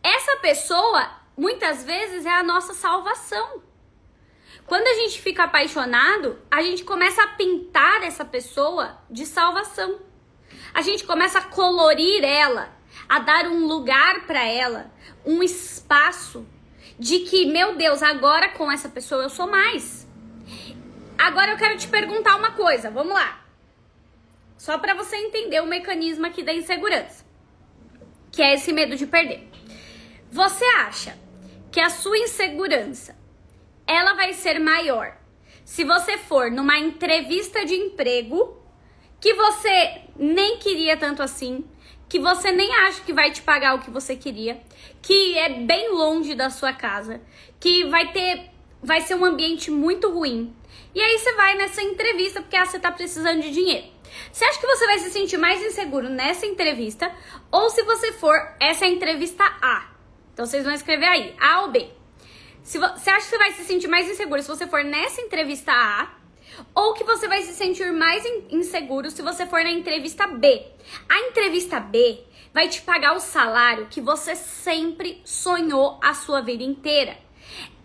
essa 0.02 0.38
pessoa 0.38 1.10
muitas 1.38 1.84
vezes 1.84 2.26
é 2.26 2.32
a 2.32 2.44
nossa 2.44 2.74
salvação. 2.74 3.62
Quando 4.72 4.88
a 4.88 4.94
gente 4.94 5.20
fica 5.20 5.44
apaixonado, 5.44 6.40
a 6.50 6.62
gente 6.62 6.86
começa 6.86 7.22
a 7.22 7.28
pintar 7.28 8.04
essa 8.04 8.24
pessoa 8.24 8.98
de 9.10 9.26
salvação. 9.26 10.00
A 10.74 10.82
gente 10.82 11.04
começa 11.04 11.40
a 11.40 11.42
colorir 11.42 12.24
ela, 12.24 12.74
a 13.10 13.20
dar 13.20 13.48
um 13.48 13.68
lugar 13.68 14.26
para 14.26 14.42
ela, 14.42 14.90
um 15.26 15.44
espaço 15.44 16.48
de 16.98 17.20
que, 17.20 17.48
meu 17.48 17.76
Deus, 17.76 18.02
agora 18.02 18.48
com 18.48 18.72
essa 18.72 18.88
pessoa 18.88 19.24
eu 19.24 19.30
sou 19.30 19.46
mais. 19.46 20.08
Agora 21.18 21.52
eu 21.52 21.58
quero 21.58 21.78
te 21.78 21.90
perguntar 21.90 22.38
uma 22.38 22.52
coisa, 22.52 22.90
vamos 22.90 23.14
lá. 23.14 23.44
Só 24.58 24.78
para 24.78 24.94
você 24.94 25.18
entender 25.18 25.62
o 25.62 25.68
mecanismo 25.68 26.26
aqui 26.26 26.44
da 26.44 26.54
insegurança, 26.54 27.26
que 28.32 28.42
é 28.42 28.54
esse 28.54 28.72
medo 28.72 28.96
de 28.96 29.06
perder. 29.06 29.50
Você 30.32 30.64
acha 30.64 31.20
que 31.70 31.82
a 31.82 31.90
sua 31.90 32.18
insegurança 32.18 33.20
ela 33.88 34.14
vai 34.14 34.34
ser 34.34 34.60
maior 34.60 35.18
se 35.64 35.84
você 35.84 36.18
for 36.18 36.52
numa 36.52 36.78
entrevista 36.78 37.66
de 37.66 37.76
emprego 37.76 38.58
que 39.20 39.34
você 39.34 40.02
nem 40.18 40.58
queria 40.58 40.98
tanto 40.98 41.22
assim, 41.22 41.64
que 42.10 42.20
você 42.20 42.52
nem 42.52 42.76
acha 42.76 43.02
que 43.02 43.14
vai 43.14 43.32
te 43.32 43.42
pagar 43.42 43.76
o 43.76 43.80
que 43.80 43.90
você 43.90 44.16
queria, 44.16 44.60
que 45.02 45.38
é 45.38 45.50
bem 45.50 45.94
longe 45.94 46.36
da 46.36 46.50
sua 46.50 46.74
casa, 46.74 47.22
que 47.60 47.86
vai 47.86 48.12
ter 48.12 48.50
vai 48.84 49.00
ser 49.00 49.16
um 49.16 49.24
ambiente 49.24 49.70
muito 49.70 50.10
ruim. 50.10 50.54
E 50.94 51.00
aí 51.00 51.18
você 51.18 51.34
vai 51.36 51.56
nessa 51.56 51.82
entrevista 51.82 52.42
porque 52.42 52.58
ah, 52.58 52.66
você 52.66 52.80
tá 52.80 52.92
precisando 52.92 53.42
de 53.42 53.52
dinheiro. 53.52 53.88
Você 54.32 54.44
acha 54.44 54.60
que 54.60 54.68
você 54.68 54.86
vai 54.86 55.00
se 55.00 55.12
sentir 55.12 55.38
mais 55.38 55.64
inseguro 55.64 56.10
nessa 56.10 56.46
entrevista 56.46 57.10
ou 57.52 57.70
se 57.70 57.84
você 57.84 58.12
for 58.14 58.36
essa 58.60 58.86
entrevista 58.86 59.44
A? 59.62 59.90
Então 60.34 60.46
vocês 60.46 60.64
vão 60.64 60.74
escrever 60.74 61.06
aí, 61.06 61.36
A 61.40 61.62
ou 61.62 61.72
B. 61.72 62.01
Se 62.64 62.78
você 62.78 63.10
acha 63.10 63.26
que 63.26 63.30
você 63.32 63.38
vai 63.38 63.52
se 63.54 63.64
sentir 63.64 63.88
mais 63.88 64.10
inseguro 64.10 64.42
se 64.42 64.48
você 64.48 64.68
for 64.68 64.84
nessa 64.84 65.22
entrevista 65.22 65.72
A, 65.72 66.22
ou 66.76 66.94
que 66.94 67.04
você 67.04 67.28
vai 67.28 67.42
se 67.42 67.54
sentir 67.54 67.92
mais 67.92 68.24
inseguro 68.50 69.10
se 69.10 69.22
você 69.22 69.46
for 69.46 69.64
na 69.64 69.72
entrevista 69.72 70.28
B. 70.28 70.66
A 71.10 71.20
entrevista 71.30 71.80
B 71.80 72.24
vai 72.54 72.68
te 72.68 72.82
pagar 72.82 73.16
o 73.16 73.20
salário 73.20 73.88
que 73.90 74.02
você 74.02 74.36
sempre 74.36 75.22
sonhou 75.24 76.00
a 76.04 76.14
sua 76.14 76.42
vida 76.42 76.64
inteira. 76.64 77.18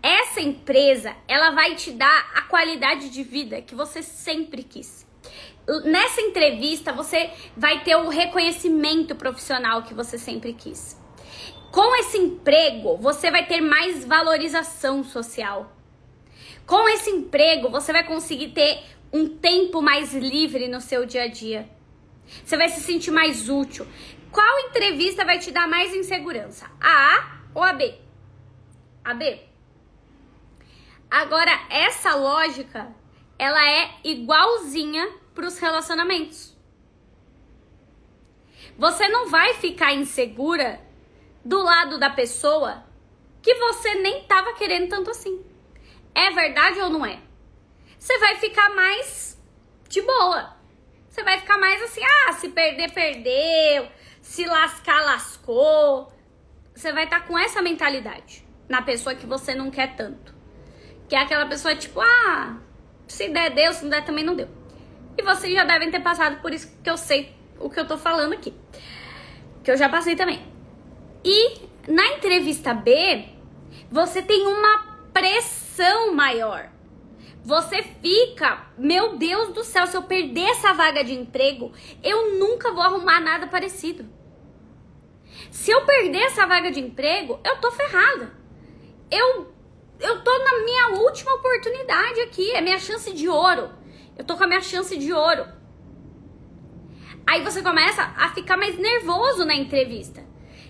Essa 0.03 0.41
empresa, 0.41 1.15
ela 1.27 1.51
vai 1.51 1.75
te 1.75 1.91
dar 1.91 2.31
a 2.35 2.43
qualidade 2.43 3.09
de 3.09 3.23
vida 3.23 3.61
que 3.61 3.73
você 3.73 4.03
sempre 4.03 4.63
quis. 4.63 5.07
Nessa 5.83 6.21
entrevista, 6.21 6.93
você 6.93 7.29
vai 7.55 7.83
ter 7.83 7.95
o 7.95 8.09
reconhecimento 8.09 9.15
profissional 9.15 9.83
que 9.83 9.93
você 9.93 10.17
sempre 10.17 10.53
quis. 10.53 10.96
Com 11.77 11.95
esse 11.97 12.17
emprego, 12.17 12.97
você 12.97 13.29
vai 13.29 13.45
ter 13.45 13.61
mais 13.61 14.03
valorização 14.03 15.03
social. 15.03 15.71
Com 16.65 16.89
esse 16.89 17.11
emprego, 17.11 17.69
você 17.69 17.93
vai 17.93 18.03
conseguir 18.03 18.47
ter 18.47 18.83
um 19.13 19.37
tempo 19.37 19.79
mais 19.79 20.11
livre 20.11 20.67
no 20.67 20.81
seu 20.81 21.05
dia 21.05 21.25
a 21.25 21.27
dia. 21.27 21.69
Você 22.43 22.57
vai 22.57 22.69
se 22.69 22.81
sentir 22.81 23.11
mais 23.11 23.47
útil. 23.47 23.85
Qual 24.31 24.59
entrevista 24.61 25.23
vai 25.23 25.37
te 25.37 25.51
dar 25.51 25.67
mais 25.67 25.93
insegurança? 25.93 26.65
A 26.81 27.15
A 27.15 27.41
ou 27.53 27.61
a 27.61 27.73
B? 27.73 27.93
A 29.05 29.13
B. 29.13 29.39
Agora, 31.11 31.51
essa 31.69 32.15
lógica, 32.15 32.87
ela 33.37 33.63
é 33.63 33.91
igualzinha 34.03 35.11
para 35.35 35.45
os 35.45 35.59
relacionamentos. 35.59 36.57
Você 38.79 39.07
não 39.09 39.29
vai 39.29 39.53
ficar 39.53 39.93
insegura 39.93 40.86
do 41.47 41.63
lado 41.63 41.97
da 41.97 42.09
pessoa 42.09 42.83
que 43.41 43.53
você 43.55 43.95
nem 43.95 44.23
tava 44.23 44.53
querendo 44.53 44.89
tanto 44.89 45.09
assim. 45.09 45.41
É 46.13 46.29
verdade 46.31 46.79
ou 46.81 46.89
não 46.89 47.05
é? 47.05 47.19
Você 47.97 48.17
vai 48.19 48.35
ficar 48.35 48.69
mais 48.75 49.41
de 49.87 50.01
boa. 50.01 50.57
Você 51.09 51.23
vai 51.23 51.39
ficar 51.39 51.57
mais 51.57 51.81
assim, 51.81 52.01
ah, 52.03 52.33
se 52.33 52.49
perder, 52.49 52.91
perdeu. 52.91 53.87
Se 54.21 54.45
lascar, 54.45 55.05
lascou. 55.05 56.11
Você 56.75 56.91
vai 56.91 57.05
estar 57.05 57.21
tá 57.21 57.27
com 57.27 57.39
essa 57.39 57.61
mentalidade 57.61 58.45
na 58.67 58.81
pessoa 58.81 59.15
que 59.15 59.25
você 59.25 59.55
não 59.55 59.71
quer 59.71 59.95
tanto. 59.95 60.35
Que 61.07 61.15
é 61.15 61.19
aquela 61.19 61.45
pessoa 61.45 61.73
tipo, 61.75 62.01
ah, 62.01 62.57
se 63.07 63.29
der, 63.29 63.51
deu, 63.51 63.71
se 63.71 63.83
não 63.83 63.91
der, 63.91 64.03
também 64.03 64.25
não 64.25 64.35
deu. 64.35 64.49
E 65.17 65.23
vocês 65.23 65.53
já 65.53 65.63
devem 65.63 65.89
ter 65.89 66.01
passado 66.01 66.41
por 66.41 66.53
isso 66.53 66.77
que 66.83 66.89
eu 66.89 66.97
sei 66.97 67.33
o 67.57 67.69
que 67.69 67.79
eu 67.79 67.87
tô 67.87 67.97
falando 67.97 68.33
aqui. 68.33 68.53
Que 69.63 69.71
eu 69.71 69.77
já 69.77 69.87
passei 69.87 70.13
também. 70.13 70.56
E 71.23 71.61
na 71.87 72.05
entrevista 72.13 72.73
B, 72.73 73.25
você 73.89 74.21
tem 74.21 74.45
uma 74.45 74.97
pressão 75.13 76.13
maior. 76.13 76.69
Você 77.43 77.81
fica, 77.81 78.67
meu 78.77 79.17
Deus 79.17 79.53
do 79.53 79.63
céu, 79.63 79.87
se 79.87 79.95
eu 79.95 80.03
perder 80.03 80.49
essa 80.49 80.73
vaga 80.73 81.03
de 81.03 81.13
emprego, 81.13 81.71
eu 82.03 82.37
nunca 82.37 82.73
vou 82.73 82.83
arrumar 82.83 83.21
nada 83.21 83.47
parecido. 83.47 84.05
Se 85.49 85.71
eu 85.71 85.85
perder 85.85 86.23
essa 86.23 86.45
vaga 86.45 86.69
de 86.71 86.81
emprego, 86.81 87.39
eu 87.43 87.57
tô 87.61 87.71
ferrada. 87.71 88.33
Eu 89.09 89.55
eu 89.99 90.21
tô 90.23 90.37
na 90.37 90.63
minha 90.63 90.89
última 91.01 91.33
oportunidade 91.33 92.21
aqui, 92.21 92.51
é 92.51 92.61
minha 92.61 92.77
chance 92.77 93.11
de 93.13 93.27
ouro. 93.27 93.71
Eu 94.17 94.23
tô 94.23 94.37
com 94.37 94.43
a 94.43 94.47
minha 94.47 94.61
chance 94.61 94.95
de 94.97 95.11
ouro. 95.11 95.47
Aí 97.25 97.43
você 97.43 97.63
começa 97.63 98.03
a 98.03 98.29
ficar 98.29 98.57
mais 98.57 98.77
nervoso 98.77 99.43
na 99.43 99.55
entrevista. 99.55 100.26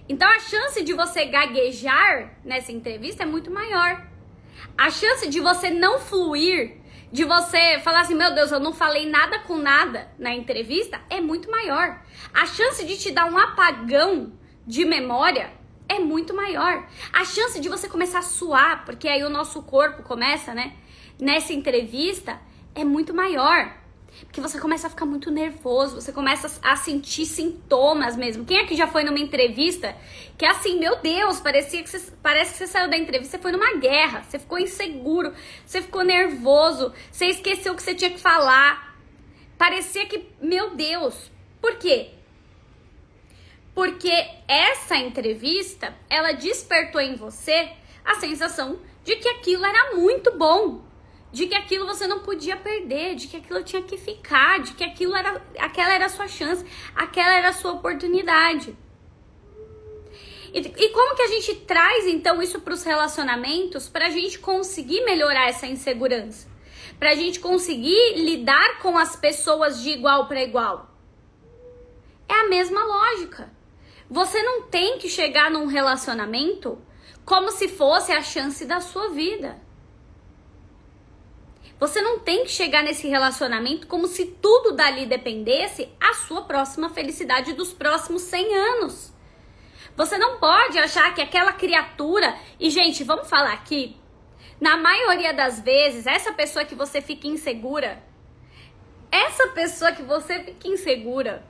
Então 0.10 0.28
a 0.30 0.40
chance 0.40 0.84
de 0.84 0.94
você 0.94 1.26
gaguejar 1.26 2.38
nessa 2.44 2.72
entrevista 2.72 3.24
é 3.24 3.26
muito 3.26 3.52
maior. 3.52 4.06
A 4.78 4.90
chance 4.90 5.28
de 5.28 5.40
você 5.40 5.70
não 5.70 6.00
fluir, 6.00 6.78
de 7.12 7.24
você 7.24 7.80
falar 7.84 8.02
assim, 8.02 8.16
meu 8.16 8.34
Deus, 8.34 8.52
eu 8.52 8.60
não 8.60 8.74
falei 8.74 9.10
nada 9.10 9.40
com 9.40 9.58
nada 9.58 10.10
na 10.18 10.34
entrevista, 10.34 11.00
é 11.10 11.20
muito 11.20 11.50
maior. 11.52 12.02
A 12.34 12.46
chance 12.46 12.86
de 12.86 12.98
te 12.98 13.12
dar 13.12 13.32
um 13.32 13.38
apagão 13.38 14.34
de 14.66 14.86
memória 14.86 15.52
é 15.90 16.00
muito 16.00 16.34
maior. 16.34 16.88
A 17.14 17.24
chance 17.26 17.60
de 17.60 17.70
você 17.70 17.88
começar 17.88 18.20
a 18.20 18.24
suar, 18.24 18.86
porque 18.86 19.08
aí 19.08 19.24
o 19.24 19.30
nosso 19.30 19.64
corpo 19.64 20.04
começa, 20.04 20.54
né? 20.54 20.74
Nessa 21.20 21.54
entrevista, 21.54 22.40
é 22.76 22.84
muito 22.84 23.14
maior. 23.14 23.74
Porque 24.22 24.42
você 24.42 24.60
começa 24.60 24.88
a 24.88 24.90
ficar 24.90 25.06
muito 25.06 25.30
nervoso, 25.32 25.96
você 25.96 26.12
começa 26.12 26.60
a 26.62 26.76
sentir 26.76 27.26
sintomas 27.26 28.16
mesmo. 28.16 28.46
Quem 28.46 28.60
aqui 28.60 28.76
já 28.76 28.88
foi 28.88 29.04
numa 29.04 29.20
entrevista 29.20 29.96
que 30.38 30.46
é 30.46 30.50
assim, 30.50 30.80
meu 30.80 30.98
Deus, 30.98 31.40
parecia 31.40 31.82
que 31.84 31.90
você, 31.90 32.12
parece 32.22 32.52
que 32.52 32.58
você 32.58 32.68
saiu 32.68 32.90
da 32.90 32.98
entrevista, 32.98 33.38
você 33.38 33.42
foi 33.42 33.52
numa 33.52 33.76
guerra, 33.78 34.24
você 34.24 34.40
ficou 34.40 34.60
inseguro, 34.60 35.34
você 35.66 35.82
ficou 35.82 36.04
nervoso, 36.04 36.94
você 37.12 37.28
esqueceu 37.28 37.74
o 37.74 37.76
que 37.76 37.84
você 37.84 37.96
tinha 37.96 38.12
que 38.12 38.20
falar. 38.20 38.96
Parecia 39.58 40.06
que, 40.06 40.28
meu 40.42 40.76
Deus, 40.76 41.32
por 41.62 41.76
quê? 41.78 42.12
Porque 43.74 44.12
essa 44.48 44.96
entrevista, 44.96 45.96
ela 46.10 46.32
despertou 46.32 47.00
em 47.00 47.16
você 47.16 47.72
a 48.04 48.16
sensação 48.16 48.80
de 49.04 49.16
que 49.18 49.30
aquilo 49.30 49.66
era 49.66 49.96
muito 49.96 50.36
bom, 50.38 50.82
de 51.32 51.48
que 51.48 51.56
aquilo 51.56 51.86
você 51.86 52.08
não 52.08 52.20
podia 52.20 52.56
perder, 52.56 53.16
de 53.16 53.28
que 53.28 53.38
aquilo 53.38 53.64
tinha 53.64 53.82
que 53.82 53.98
ficar, 53.98 54.60
de 54.60 54.74
que 54.74 54.84
aquilo 54.84 55.16
era, 55.16 55.42
aquela 55.60 55.94
era 55.94 56.06
a 56.06 56.10
sua 56.10 56.28
chance, 56.28 56.66
aquela 56.96 57.36
era 57.36 57.50
a 57.50 57.54
sua 57.54 57.74
oportunidade. 57.74 58.76
E, 60.54 60.60
e 60.60 60.90
como 60.90 61.16
que 61.16 61.22
a 61.22 61.28
gente 61.28 61.56
traz 61.56 62.08
então 62.08 62.42
isso 62.42 62.62
para 62.62 62.74
os 62.74 62.84
relacionamentos 62.84 63.90
para 63.90 64.08
a 64.08 64.10
gente 64.10 64.40
conseguir 64.40 65.04
melhorar 65.04 65.50
essa 65.50 65.68
insegurança? 65.68 66.48
Para 66.98 67.12
a 67.12 67.16
gente 67.16 67.40
conseguir 67.40 68.16
lidar 68.16 68.80
com 68.80 68.98
as 68.98 69.16
pessoas 69.16 69.82
de 69.82 69.90
igual 69.90 70.28
para 70.28 70.42
igual? 70.42 70.90
É 72.28 72.34
a 72.34 72.48
mesma 72.48 72.84
lógica. 72.84 73.52
Você 74.10 74.42
não 74.42 74.64
tem 74.64 74.98
que 74.98 75.10
chegar 75.10 75.52
num 75.52 75.66
relacionamento 75.66 76.82
como 77.26 77.52
se 77.52 77.68
fosse 77.68 78.12
a 78.12 78.22
chance 78.22 78.66
da 78.66 78.80
sua 78.80 79.10
vida. 79.10 79.67
Você 81.80 82.02
não 82.02 82.20
tem 82.20 82.44
que 82.44 82.50
chegar 82.50 82.84
nesse 82.84 83.08
relacionamento 83.08 83.86
como 83.86 84.08
se 84.08 84.26
tudo 84.26 84.72
dali 84.72 85.06
dependesse 85.06 85.90
a 86.00 86.14
sua 86.14 86.42
próxima 86.42 86.90
felicidade 86.90 87.54
dos 87.54 87.72
próximos 87.72 88.24
100 88.24 88.56
anos. 88.56 89.14
Você 89.96 90.18
não 90.18 90.40
pode 90.40 90.78
achar 90.78 91.14
que 91.14 91.22
aquela 91.22 91.54
criatura. 91.54 92.36
E, 92.60 92.70
gente, 92.70 93.04
vamos 93.04 93.30
falar 93.30 93.54
aqui. 93.54 93.96
Na 94.60 94.76
maioria 94.76 95.34
das 95.34 95.60
vezes, 95.60 96.08
essa 96.08 96.34
pessoa 96.34 96.66
que 96.66 96.74
você 96.74 97.00
fica 97.00 97.28
insegura. 97.28 98.04
Essa 99.12 99.48
pessoa 99.50 99.92
que 99.92 100.02
você 100.02 100.44
fica 100.44 100.68
insegura. 100.68 101.44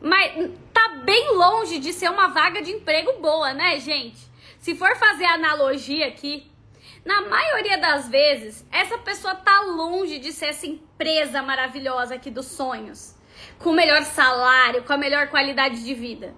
Mas 0.00 0.50
tá 0.72 1.00
bem 1.04 1.34
longe 1.34 1.78
de 1.78 1.92
ser 1.92 2.08
uma 2.08 2.28
vaga 2.28 2.62
de 2.62 2.70
emprego 2.70 3.20
boa, 3.20 3.52
né, 3.52 3.80
gente? 3.80 4.18
Se 4.58 4.74
for 4.74 4.94
fazer 4.96 5.24
analogia 5.24 6.06
aqui, 6.06 6.50
na 7.04 7.20
maioria 7.22 7.78
das 7.78 8.08
vezes, 8.08 8.66
essa 8.72 8.96
pessoa 8.98 9.34
tá 9.34 9.60
longe 9.60 10.18
de 10.18 10.32
ser 10.32 10.46
essa 10.46 10.66
empresa 10.66 11.42
maravilhosa 11.42 12.14
aqui 12.14 12.30
dos 12.30 12.46
sonhos, 12.46 13.14
com 13.58 13.70
o 13.70 13.74
melhor 13.74 14.02
salário, 14.04 14.84
com 14.84 14.92
a 14.92 14.98
melhor 14.98 15.28
qualidade 15.28 15.84
de 15.84 15.94
vida. 15.94 16.34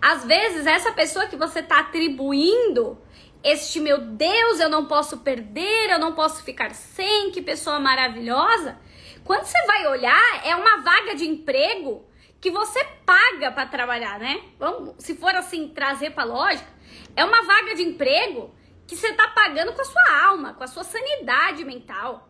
Às 0.00 0.24
vezes, 0.24 0.66
essa 0.66 0.92
pessoa 0.92 1.26
que 1.26 1.36
você 1.36 1.62
tá 1.62 1.80
atribuindo 1.80 2.98
este 3.42 3.80
meu 3.80 3.98
Deus, 3.98 4.60
eu 4.60 4.68
não 4.68 4.86
posso 4.86 5.18
perder, 5.18 5.90
eu 5.90 5.98
não 5.98 6.14
posso 6.14 6.42
ficar 6.42 6.74
sem, 6.74 7.30
que 7.30 7.42
pessoa 7.42 7.78
maravilhosa. 7.78 8.78
Quando 9.24 9.44
você 9.44 9.66
vai 9.66 9.86
olhar, 9.86 10.46
é 10.46 10.54
uma 10.56 10.78
vaga 10.78 11.14
de 11.14 11.26
emprego 11.26 12.04
que 12.40 12.50
você 12.50 12.82
paga 13.04 13.50
para 13.52 13.66
trabalhar, 13.66 14.18
né? 14.18 14.40
Vamos, 14.58 14.94
se 14.98 15.14
for 15.14 15.34
assim 15.34 15.68
trazer 15.68 16.10
para 16.10 16.24
lógica, 16.24 16.68
é 17.14 17.24
uma 17.24 17.42
vaga 17.42 17.74
de 17.74 17.82
emprego 17.82 18.54
que 18.90 18.96
você 18.96 19.06
está 19.06 19.28
pagando 19.28 19.72
com 19.72 19.80
a 19.80 19.84
sua 19.84 20.24
alma, 20.24 20.52
com 20.52 20.64
a 20.64 20.66
sua 20.66 20.82
sanidade 20.82 21.64
mental. 21.64 22.28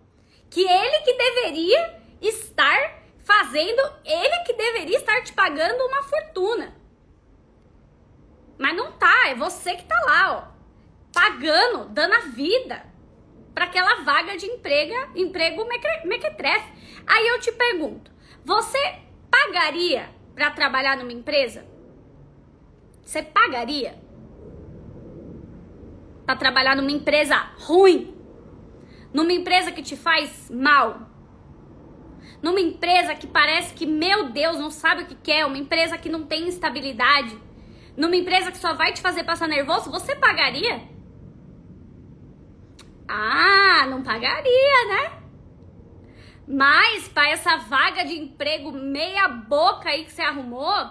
Que 0.51 0.61
ele 0.61 0.99
que 0.99 1.15
deveria 1.15 2.03
estar 2.21 3.03
fazendo, 3.25 3.81
ele 4.05 4.45
que 4.45 4.53
deveria 4.53 4.99
estar 4.99 5.23
te 5.23 5.33
pagando 5.33 5.83
uma 5.87 6.03
fortuna. 6.03 6.77
Mas 8.59 8.77
não 8.77 8.93
tá, 8.93 9.29
é 9.29 9.35
você 9.35 9.75
que 9.75 9.87
tá 9.87 9.99
lá, 10.05 10.37
ó, 10.37 11.11
pagando, 11.15 11.89
dando 11.89 12.13
a 12.13 12.21
vida 12.27 12.85
para 13.55 13.65
aquela 13.65 14.03
vaga 14.03 14.37
de 14.37 14.45
emprego, 14.45 15.17
emprego 15.17 15.67
mequetrefe. 16.05 17.03
Aí 17.07 17.27
eu 17.27 17.41
te 17.41 17.53
pergunto, 17.53 18.13
você 18.45 18.99
pagaria 19.31 20.11
para 20.35 20.51
trabalhar 20.51 20.99
numa 20.99 21.11
empresa? 21.11 21.67
Você 23.03 23.23
pagaria? 23.23 24.10
Para 26.31 26.37
trabalhar 26.37 26.77
numa 26.77 26.93
empresa 26.93 27.37
ruim, 27.59 28.15
numa 29.13 29.33
empresa 29.33 29.73
que 29.73 29.83
te 29.83 29.97
faz 29.97 30.49
mal, 30.49 31.11
numa 32.41 32.61
empresa 32.61 33.17
que 33.17 33.27
parece 33.27 33.75
que, 33.75 33.85
meu 33.85 34.29
Deus, 34.31 34.57
não 34.57 34.71
sabe 34.71 35.03
o 35.03 35.07
que 35.07 35.17
quer, 35.17 35.45
uma 35.45 35.59
empresa 35.59 35.99
que 35.99 36.09
não 36.09 36.25
tem 36.27 36.47
estabilidade, 36.47 37.37
numa 37.97 38.15
empresa 38.15 38.53
que 38.53 38.59
só 38.59 38.75
vai 38.75 38.93
te 38.93 39.01
fazer 39.01 39.25
passar 39.25 39.49
nervoso, 39.49 39.91
você 39.91 40.15
pagaria? 40.15 40.83
Ah, 43.09 43.87
não 43.89 44.05
pagaria, 44.05 44.87
né? 44.89 45.13
Mas 46.47 47.09
para 47.09 47.29
essa 47.31 47.57
vaga 47.57 48.05
de 48.05 48.17
emprego 48.17 48.71
meia 48.71 49.27
boca 49.27 49.89
aí 49.89 50.05
que 50.05 50.13
você 50.13 50.23
arrumou, 50.23 50.91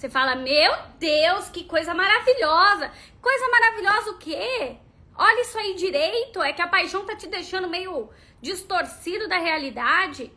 você 0.00 0.08
fala, 0.08 0.34
meu 0.34 0.72
Deus, 0.98 1.50
que 1.50 1.64
coisa 1.64 1.92
maravilhosa. 1.92 2.90
Coisa 3.20 3.48
maravilhosa 3.50 4.10
o 4.12 4.16
quê? 4.16 4.78
Olha 5.14 5.42
isso 5.42 5.58
aí 5.58 5.74
direito. 5.74 6.40
É 6.40 6.54
que 6.54 6.62
a 6.62 6.68
paixão 6.68 7.04
tá 7.04 7.14
te 7.14 7.26
deixando 7.26 7.68
meio 7.68 8.08
distorcido 8.40 9.28
da 9.28 9.36
realidade. 9.36 10.32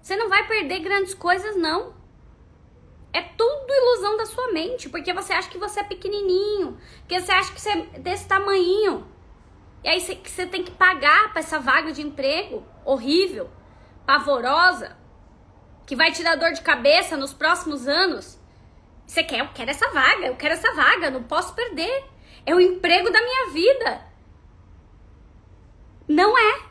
Você 0.00 0.16
não 0.16 0.30
vai 0.30 0.46
perder 0.48 0.78
grandes 0.78 1.12
coisas, 1.12 1.54
não. 1.56 1.94
É 3.12 3.20
tudo 3.20 3.74
ilusão 3.74 4.16
da 4.16 4.24
sua 4.24 4.50
mente, 4.52 4.88
porque 4.88 5.12
você 5.12 5.34
acha 5.34 5.50
que 5.50 5.58
você 5.58 5.80
é 5.80 5.84
pequenininho, 5.84 6.80
que 7.06 7.20
você 7.20 7.32
acha 7.32 7.52
que 7.52 7.60
você 7.60 7.72
é 7.72 7.98
desse 7.98 8.26
tamanho. 8.26 9.06
E 9.84 9.90
aí 9.90 10.00
você, 10.00 10.14
você 10.14 10.46
tem 10.46 10.64
que 10.64 10.70
pagar 10.70 11.32
para 11.32 11.40
essa 11.40 11.58
vaga 11.58 11.92
de 11.92 12.00
emprego 12.00 12.66
horrível, 12.82 13.50
pavorosa, 14.06 14.96
que 15.84 15.94
vai 15.94 16.12
te 16.12 16.22
dar 16.22 16.36
dor 16.36 16.52
de 16.52 16.62
cabeça 16.62 17.14
nos 17.14 17.34
próximos 17.34 17.86
anos. 17.86 18.45
Você 19.06 19.22
quer? 19.22 19.40
Eu 19.40 19.48
quero 19.54 19.70
essa 19.70 19.88
vaga, 19.90 20.26
eu 20.26 20.36
quero 20.36 20.54
essa 20.54 20.74
vaga, 20.74 21.10
não 21.10 21.22
posso 21.22 21.54
perder. 21.54 22.04
É 22.44 22.54
o 22.54 22.60
emprego 22.60 23.10
da 23.10 23.20
minha 23.20 23.50
vida. 23.50 24.06
Não 26.08 26.36
é. 26.36 26.66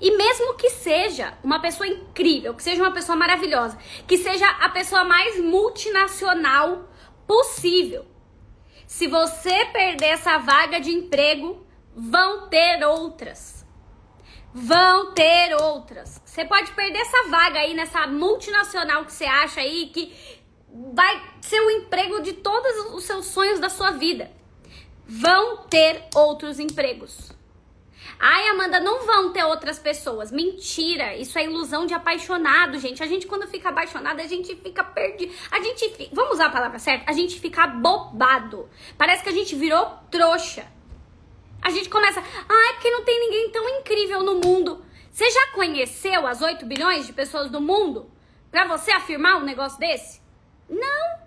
E 0.00 0.16
mesmo 0.16 0.54
que 0.54 0.70
seja 0.70 1.36
uma 1.42 1.60
pessoa 1.60 1.86
incrível, 1.86 2.54
que 2.54 2.62
seja 2.62 2.82
uma 2.82 2.92
pessoa 2.92 3.16
maravilhosa, 3.16 3.78
que 4.06 4.16
seja 4.16 4.48
a 4.48 4.68
pessoa 4.68 5.04
mais 5.04 5.38
multinacional 5.38 6.88
possível, 7.26 8.06
se 8.86 9.06
você 9.06 9.66
perder 9.66 10.06
essa 10.06 10.38
vaga 10.38 10.80
de 10.80 10.90
emprego, 10.90 11.66
vão 11.94 12.48
ter 12.48 12.84
outras. 12.84 13.63
Vão 14.54 15.12
ter 15.12 15.52
outras. 15.60 16.22
Você 16.24 16.44
pode 16.44 16.70
perder 16.72 17.00
essa 17.00 17.28
vaga 17.28 17.58
aí 17.58 17.74
nessa 17.74 18.06
multinacional 18.06 19.04
que 19.04 19.12
você 19.12 19.24
acha 19.24 19.60
aí 19.60 19.90
que 19.92 20.14
vai 20.94 21.22
ser 21.40 21.58
o 21.60 21.70
emprego 21.70 22.22
de 22.22 22.34
todos 22.34 22.94
os 22.94 23.02
seus 23.02 23.26
sonhos 23.26 23.58
da 23.58 23.68
sua 23.68 23.90
vida. 23.90 24.30
Vão 25.06 25.66
ter 25.66 26.04
outros 26.14 26.60
empregos. 26.60 27.32
Ai, 28.18 28.46
Amanda, 28.48 28.78
não 28.78 29.04
vão 29.04 29.32
ter 29.32 29.44
outras 29.44 29.78
pessoas. 29.78 30.30
Mentira, 30.30 31.16
isso 31.16 31.36
é 31.36 31.44
ilusão 31.44 31.84
de 31.84 31.92
apaixonado, 31.92 32.78
gente. 32.78 33.02
A 33.02 33.06
gente, 33.06 33.26
quando 33.26 33.48
fica 33.48 33.70
apaixonado, 33.70 34.20
a 34.20 34.26
gente 34.26 34.54
fica 34.54 34.84
perdido. 34.84 35.34
A 35.50 35.60
gente, 35.60 36.10
vamos 36.12 36.34
usar 36.34 36.46
a 36.46 36.50
palavra 36.50 36.78
certa? 36.78 37.10
A 37.10 37.12
gente 37.12 37.40
fica 37.40 37.66
bobado. 37.66 38.68
Parece 38.96 39.22
que 39.22 39.28
a 39.28 39.32
gente 39.32 39.56
virou 39.56 39.84
trouxa. 40.10 40.72
A 41.64 41.70
gente 41.70 41.88
começa, 41.88 42.20
ai, 42.20 42.72
porque 42.74 42.90
não 42.90 43.04
tem 43.04 43.18
ninguém 43.18 43.50
tão 43.50 43.66
incrível 43.80 44.22
no 44.22 44.34
mundo. 44.34 44.84
Você 45.10 45.30
já 45.30 45.46
conheceu 45.52 46.26
as 46.26 46.42
8 46.42 46.66
bilhões 46.66 47.06
de 47.06 47.14
pessoas 47.14 47.50
do 47.50 47.58
mundo 47.58 48.10
para 48.50 48.66
você 48.66 48.92
afirmar 48.92 49.38
um 49.38 49.44
negócio 49.44 49.78
desse? 49.78 50.20
Não, 50.68 51.18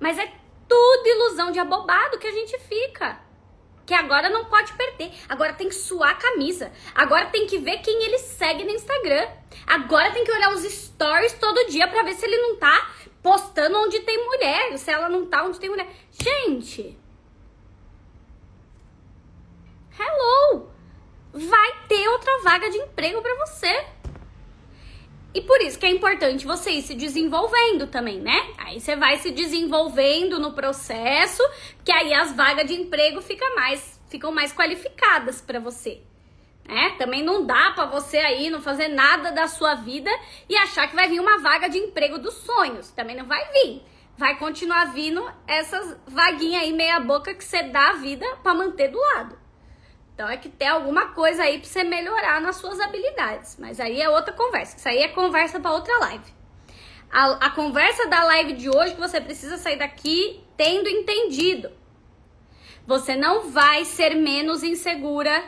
mas 0.00 0.18
é 0.18 0.32
tudo 0.68 1.06
ilusão 1.06 1.52
de 1.52 1.60
abobado 1.60 2.18
que 2.18 2.26
a 2.26 2.32
gente 2.32 2.58
fica. 2.58 3.20
Que 3.86 3.94
agora 3.94 4.28
não 4.28 4.46
pode 4.46 4.72
perder. 4.72 5.12
Agora 5.28 5.52
tem 5.52 5.68
que 5.68 5.74
suar 5.74 6.10
a 6.10 6.14
camisa. 6.14 6.72
Agora 6.92 7.26
tem 7.26 7.46
que 7.46 7.58
ver 7.58 7.78
quem 7.78 8.02
ele 8.02 8.18
segue 8.18 8.64
no 8.64 8.70
Instagram. 8.70 9.28
Agora 9.64 10.10
tem 10.10 10.24
que 10.24 10.32
olhar 10.32 10.52
os 10.52 10.62
stories 10.62 11.34
todo 11.34 11.68
dia 11.68 11.86
para 11.86 12.02
ver 12.02 12.14
se 12.14 12.24
ele 12.24 12.38
não 12.38 12.56
tá 12.56 12.90
postando 13.22 13.78
onde 13.78 14.00
tem 14.00 14.24
mulher, 14.24 14.76
se 14.76 14.90
ela 14.90 15.08
não 15.08 15.26
tá 15.26 15.44
onde 15.44 15.60
tem 15.60 15.70
mulher. 15.70 15.86
Gente. 16.10 16.98
Hello. 19.98 20.68
Vai 21.32 21.86
ter 21.88 22.08
outra 22.08 22.42
vaga 22.42 22.70
de 22.70 22.78
emprego 22.78 23.22
para 23.22 23.46
você. 23.46 23.86
E 25.34 25.40
por 25.40 25.60
isso 25.60 25.78
que 25.78 25.86
é 25.86 25.90
importante 25.90 26.46
você 26.46 26.70
ir 26.70 26.82
se 26.82 26.94
desenvolvendo 26.94 27.88
também, 27.88 28.20
né? 28.20 28.54
Aí 28.56 28.80
você 28.80 28.94
vai 28.94 29.16
se 29.16 29.32
desenvolvendo 29.32 30.38
no 30.38 30.52
processo, 30.52 31.42
que 31.84 31.90
aí 31.90 32.14
as 32.14 32.32
vagas 32.32 32.66
de 32.66 32.74
emprego 32.74 33.20
ficam 33.20 33.54
mais, 33.56 34.00
ficam 34.08 34.30
mais 34.30 34.52
qualificadas 34.52 35.40
para 35.40 35.58
você. 35.58 36.02
Né? 36.66 36.94
Também 36.96 37.22
não 37.22 37.44
dá 37.44 37.72
para 37.72 37.86
você 37.86 38.18
aí 38.18 38.48
não 38.48 38.62
fazer 38.62 38.88
nada 38.88 39.32
da 39.32 39.48
sua 39.48 39.74
vida 39.74 40.10
e 40.48 40.56
achar 40.56 40.88
que 40.88 40.94
vai 40.94 41.08
vir 41.08 41.20
uma 41.20 41.38
vaga 41.38 41.68
de 41.68 41.78
emprego 41.78 42.18
dos 42.18 42.34
sonhos. 42.34 42.90
Também 42.92 43.16
não 43.16 43.26
vai 43.26 43.44
vir. 43.52 43.82
Vai 44.16 44.38
continuar 44.38 44.92
vindo 44.92 45.28
essas 45.48 45.96
vaguinhas 46.06 46.62
aí 46.62 46.72
meia 46.72 47.00
boca 47.00 47.34
que 47.34 47.44
você 47.44 47.64
dá 47.64 47.90
a 47.90 47.94
vida 47.94 48.24
para 48.42 48.54
manter 48.54 48.88
do 48.88 48.98
lado. 48.98 49.43
Então 50.14 50.28
é 50.28 50.36
que 50.36 50.48
tem 50.48 50.68
alguma 50.68 51.08
coisa 51.08 51.42
aí 51.42 51.58
pra 51.58 51.68
você 51.68 51.82
melhorar 51.82 52.40
nas 52.40 52.56
suas 52.56 52.80
habilidades. 52.80 53.56
Mas 53.58 53.80
aí 53.80 54.00
é 54.00 54.08
outra 54.08 54.32
conversa. 54.32 54.76
Isso 54.76 54.88
aí 54.88 54.98
é 54.98 55.08
conversa 55.08 55.58
para 55.58 55.72
outra 55.72 55.96
live. 55.98 56.32
A, 57.10 57.46
a 57.46 57.50
conversa 57.50 58.06
da 58.06 58.22
live 58.24 58.52
de 58.54 58.68
hoje 58.68 58.94
que 58.94 59.00
você 59.00 59.20
precisa 59.20 59.56
sair 59.56 59.76
daqui 59.76 60.42
tendo 60.56 60.88
entendido. 60.88 61.70
Você 62.86 63.16
não 63.16 63.50
vai 63.50 63.84
ser 63.84 64.14
menos 64.14 64.62
insegura 64.62 65.42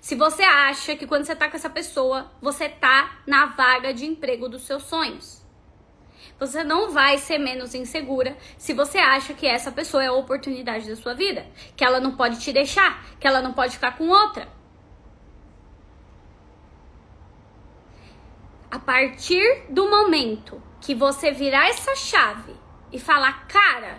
Se 0.00 0.14
você 0.14 0.42
acha 0.42 0.94
que 0.94 1.06
quando 1.06 1.24
você 1.24 1.34
tá 1.34 1.50
com 1.50 1.56
essa 1.56 1.68
pessoa, 1.68 2.30
você 2.40 2.68
tá 2.68 3.18
na 3.26 3.46
vaga 3.46 3.92
de 3.92 4.06
emprego 4.06 4.48
dos 4.48 4.62
seus 4.62 4.84
sonhos. 4.84 5.44
Você 6.38 6.62
não 6.62 6.90
vai 6.90 7.16
ser 7.16 7.38
menos 7.38 7.74
insegura 7.74 8.36
se 8.58 8.74
você 8.74 8.98
acha 8.98 9.32
que 9.32 9.46
essa 9.46 9.72
pessoa 9.72 10.04
é 10.04 10.08
a 10.08 10.12
oportunidade 10.12 10.88
da 10.88 10.94
sua 10.94 11.14
vida, 11.14 11.46
que 11.74 11.84
ela 11.84 11.98
não 11.98 12.14
pode 12.14 12.38
te 12.40 12.52
deixar, 12.52 13.06
que 13.18 13.26
ela 13.26 13.40
não 13.40 13.54
pode 13.54 13.74
ficar 13.74 13.96
com 13.96 14.08
outra. 14.08 14.48
A 18.70 18.78
partir 18.78 19.64
do 19.70 19.88
momento 19.88 20.62
que 20.80 20.94
você 20.94 21.30
virar 21.30 21.68
essa 21.68 21.94
chave 21.94 22.54
e 22.92 22.98
falar, 22.98 23.46
cara, 23.46 23.98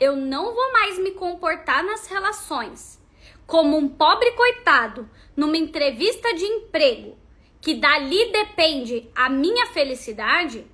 eu 0.00 0.16
não 0.16 0.54
vou 0.54 0.72
mais 0.72 0.98
me 0.98 1.10
comportar 1.10 1.84
nas 1.84 2.06
relações 2.06 3.04
como 3.46 3.76
um 3.76 3.88
pobre 3.88 4.32
coitado 4.32 5.08
numa 5.36 5.56
entrevista 5.56 6.34
de 6.34 6.44
emprego 6.44 7.16
que 7.60 7.74
dali 7.74 8.32
depende 8.32 9.10
a 9.14 9.28
minha 9.28 9.66
felicidade, 9.66 10.66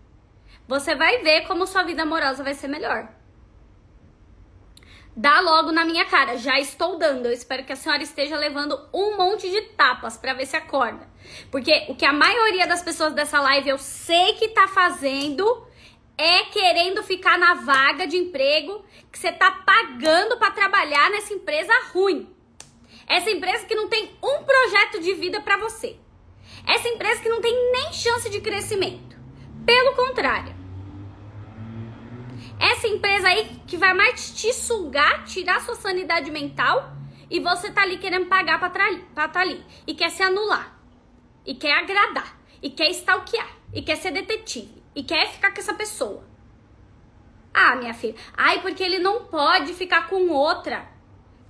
você 0.66 0.94
vai 0.94 1.18
ver 1.18 1.46
como 1.46 1.66
sua 1.66 1.82
vida 1.82 2.02
amorosa 2.02 2.42
vai 2.42 2.54
ser 2.54 2.68
melhor. 2.68 3.08
Dá 5.14 5.40
logo 5.40 5.72
na 5.72 5.84
minha 5.84 6.06
cara, 6.06 6.38
já 6.38 6.58
estou 6.58 6.98
dando. 6.98 7.26
Eu 7.26 7.32
espero 7.32 7.64
que 7.64 7.72
a 7.72 7.76
senhora 7.76 8.02
esteja 8.02 8.36
levando 8.36 8.80
um 8.94 9.16
monte 9.16 9.50
de 9.50 9.60
tapas 9.76 10.16
para 10.16 10.32
ver 10.32 10.46
se 10.46 10.56
acorda. 10.56 11.06
Porque 11.50 11.84
o 11.88 11.94
que 11.94 12.06
a 12.06 12.12
maioria 12.12 12.66
das 12.66 12.82
pessoas 12.82 13.12
dessa 13.12 13.38
live 13.40 13.68
eu 13.68 13.78
sei 13.78 14.32
que 14.34 14.48
tá 14.48 14.66
fazendo 14.68 15.66
é 16.16 16.44
querendo 16.44 17.02
ficar 17.02 17.38
na 17.38 17.54
vaga 17.54 18.06
de 18.06 18.16
emprego 18.16 18.84
que 19.10 19.18
você 19.18 19.30
tá 19.30 19.50
pagando 19.50 20.38
para 20.38 20.50
trabalhar 20.50 21.10
nessa 21.10 21.34
empresa 21.34 21.72
ruim. 21.92 22.34
Essa 23.06 23.30
empresa 23.30 23.66
que 23.66 23.74
não 23.74 23.88
tem 23.88 24.16
um 24.22 24.44
projeto 24.44 25.00
de 25.00 25.12
vida 25.12 25.42
para 25.42 25.58
você. 25.58 25.96
Essa 26.66 26.88
empresa 26.88 27.20
que 27.20 27.28
não 27.28 27.42
tem 27.42 27.52
nem 27.72 27.92
chance 27.92 28.30
de 28.30 28.40
crescimento. 28.40 29.21
Pelo 29.64 29.94
contrário. 29.94 30.54
Essa 32.58 32.86
empresa 32.86 33.28
aí 33.28 33.60
que 33.66 33.76
vai 33.76 33.92
mais 33.92 34.30
te 34.30 34.52
sugar, 34.52 35.24
tirar 35.24 35.60
sua 35.60 35.74
sanidade 35.74 36.30
mental 36.30 36.92
e 37.30 37.40
você 37.40 37.70
tá 37.70 37.82
ali 37.82 37.98
querendo 37.98 38.26
pagar 38.26 38.58
pra 38.58 38.68
estar 38.68 39.28
tá 39.28 39.40
ali. 39.40 39.64
E 39.86 39.94
quer 39.94 40.10
se 40.10 40.22
anular. 40.22 40.78
E 41.46 41.54
quer 41.54 41.72
agradar. 41.72 42.38
E 42.62 42.70
quer 42.70 42.90
stalkear. 42.90 43.48
E 43.72 43.82
quer 43.82 43.96
ser 43.96 44.10
detetive. 44.10 44.82
E 44.94 45.02
quer 45.02 45.30
ficar 45.30 45.50
com 45.52 45.58
essa 45.58 45.74
pessoa. 45.74 46.24
Ah, 47.54 47.74
minha 47.76 47.94
filha. 47.94 48.14
Ai, 48.36 48.60
porque 48.60 48.82
ele 48.82 48.98
não 48.98 49.24
pode 49.24 49.72
ficar 49.74 50.08
com 50.08 50.28
outra. 50.28 50.86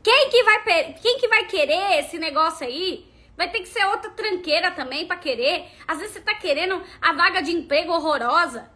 Quem 0.02 0.30
que 0.30 0.42
vai, 0.44 0.94
quem 0.94 1.18
que 1.18 1.28
vai 1.28 1.44
querer 1.44 1.98
esse 1.98 2.18
negócio 2.18 2.66
aí? 2.66 3.11
Vai 3.36 3.50
ter 3.50 3.60
que 3.60 3.68
ser 3.68 3.84
outra 3.86 4.10
tranqueira 4.10 4.70
também 4.70 5.06
para 5.06 5.16
querer. 5.16 5.66
Às 5.86 5.98
vezes 5.98 6.14
você 6.14 6.20
tá 6.20 6.34
querendo 6.34 6.82
a 7.00 7.12
vaga 7.12 7.40
de 7.42 7.52
emprego 7.52 7.92
horrorosa. 7.92 8.70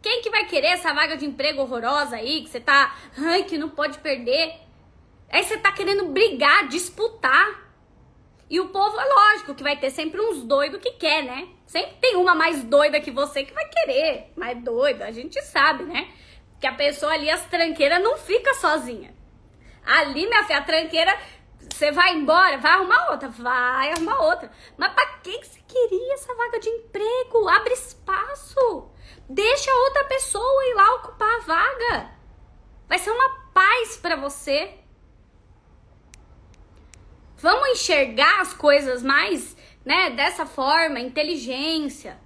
Quem 0.00 0.22
que 0.22 0.30
vai 0.30 0.44
querer 0.44 0.68
essa 0.68 0.94
vaga 0.94 1.16
de 1.16 1.26
emprego 1.26 1.62
horrorosa 1.62 2.16
aí 2.16 2.42
que 2.42 2.50
você 2.50 2.60
tá, 2.60 2.96
ai, 3.18 3.42
que 3.42 3.58
não 3.58 3.68
pode 3.68 3.98
perder? 3.98 4.54
Aí 5.30 5.42
você 5.42 5.58
tá 5.58 5.72
querendo 5.72 6.06
brigar, 6.06 6.68
disputar. 6.68 7.68
E 8.48 8.60
o 8.60 8.68
povo, 8.68 8.98
é 8.98 9.04
lógico, 9.04 9.54
que 9.54 9.62
vai 9.62 9.76
ter 9.76 9.90
sempre 9.90 10.20
uns 10.20 10.42
doidos 10.42 10.80
que 10.80 10.92
quer, 10.92 11.22
né? 11.22 11.48
Sempre 11.66 11.96
tem 12.00 12.16
uma 12.16 12.34
mais 12.34 12.62
doida 12.64 13.00
que 13.00 13.10
você 13.10 13.44
que 13.44 13.52
vai 13.52 13.68
querer. 13.68 14.32
Mais 14.34 14.56
doida, 14.62 15.04
a 15.04 15.10
gente 15.10 15.40
sabe, 15.42 15.84
né? 15.84 16.08
Que 16.58 16.66
a 16.66 16.72
pessoa 16.72 17.12
ali, 17.12 17.28
as 17.28 17.44
tranqueiras, 17.44 18.02
não 18.02 18.16
fica 18.16 18.54
sozinha. 18.54 19.14
Ali, 19.84 20.26
minha 20.26 20.44
filha, 20.44 20.58
a 20.58 20.62
tranqueira, 20.62 21.18
você 21.70 21.92
vai 21.92 22.14
embora, 22.14 22.58
vai 22.58 22.72
arrumar 22.72 23.10
outra, 23.10 23.28
vai 23.28 23.92
arrumar 23.92 24.20
outra. 24.20 24.50
Mas 24.76 24.92
pra 24.92 25.06
que 25.18 25.44
você 25.44 25.60
queria 25.66 26.14
essa 26.14 26.34
vaga 26.34 26.58
de 26.58 26.68
emprego? 26.68 27.48
Abre 27.48 27.72
espaço. 27.72 28.90
Deixa 29.28 29.70
outra 29.70 30.04
pessoa 30.04 30.64
ir 30.66 30.74
lá 30.74 30.94
ocupar 30.94 31.28
a 31.28 31.40
vaga. 31.40 32.10
Vai 32.88 32.98
ser 32.98 33.10
uma 33.10 33.28
paz 33.52 33.96
para 33.96 34.16
você. 34.16 34.74
Vamos 37.36 37.68
enxergar 37.68 38.40
as 38.40 38.52
coisas 38.52 39.02
mais, 39.02 39.56
né, 39.84 40.10
dessa 40.10 40.44
forma, 40.46 40.98
inteligência. 40.98 42.18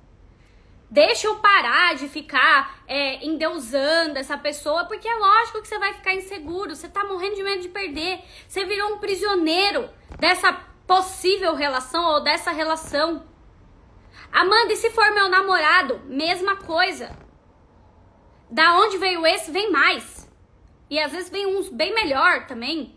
Deixa 0.92 1.26
eu 1.26 1.36
parar 1.36 1.94
de 1.94 2.06
ficar 2.06 2.82
é, 2.86 3.24
endeusando 3.24 4.18
essa 4.18 4.36
pessoa, 4.36 4.84
porque 4.84 5.08
é 5.08 5.14
lógico 5.14 5.62
que 5.62 5.66
você 5.66 5.78
vai 5.78 5.94
ficar 5.94 6.12
inseguro, 6.12 6.76
você 6.76 6.86
tá 6.86 7.02
morrendo 7.02 7.36
de 7.36 7.42
medo 7.42 7.62
de 7.62 7.70
perder. 7.70 8.22
Você 8.46 8.66
virou 8.66 8.92
um 8.92 8.98
prisioneiro 8.98 9.88
dessa 10.20 10.52
possível 10.86 11.54
relação 11.54 12.04
ou 12.12 12.22
dessa 12.22 12.50
relação. 12.50 13.24
Amanda, 14.30 14.74
e 14.74 14.76
se 14.76 14.90
for 14.90 15.14
meu 15.14 15.30
namorado? 15.30 15.98
Mesma 16.04 16.56
coisa. 16.56 17.16
Da 18.50 18.76
onde 18.76 18.98
veio 18.98 19.26
esse, 19.26 19.50
vem 19.50 19.72
mais. 19.72 20.30
E 20.90 21.00
às 21.00 21.10
vezes 21.10 21.30
vem 21.30 21.46
uns 21.46 21.70
bem 21.70 21.94
melhor 21.94 22.46
também. 22.46 22.94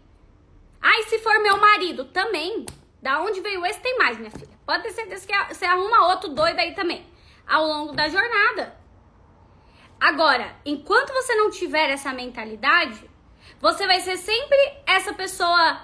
Ah, 0.82 1.00
e 1.00 1.04
se 1.04 1.20
for 1.20 1.42
meu 1.42 1.56
marido? 1.56 2.04
Também. 2.04 2.66
Da 3.02 3.22
onde 3.22 3.40
veio 3.40 3.66
esse, 3.66 3.80
tem 3.80 3.98
mais, 3.98 4.18
minha 4.18 4.32
filha. 4.32 4.60
Pode 4.66 4.84
ter 4.84 4.92
certeza 4.92 5.26
que 5.26 5.54
você 5.54 5.64
arruma 5.64 6.10
outro 6.10 6.32
doido 6.32 6.60
aí 6.60 6.76
também 6.76 7.15
ao 7.48 7.66
longo 7.66 7.94
da 7.94 8.08
jornada. 8.08 8.76
Agora, 10.00 10.56
enquanto 10.66 11.14
você 11.14 11.36
não 11.36 11.50
tiver 11.50 11.90
essa 11.90 12.14
mentalidade, 12.14 13.10
você 13.60 13.88
vai 13.88 14.00
ser 14.02 14.18
sempre 14.18 14.58
essa 14.86 15.14
pessoa 15.14 15.82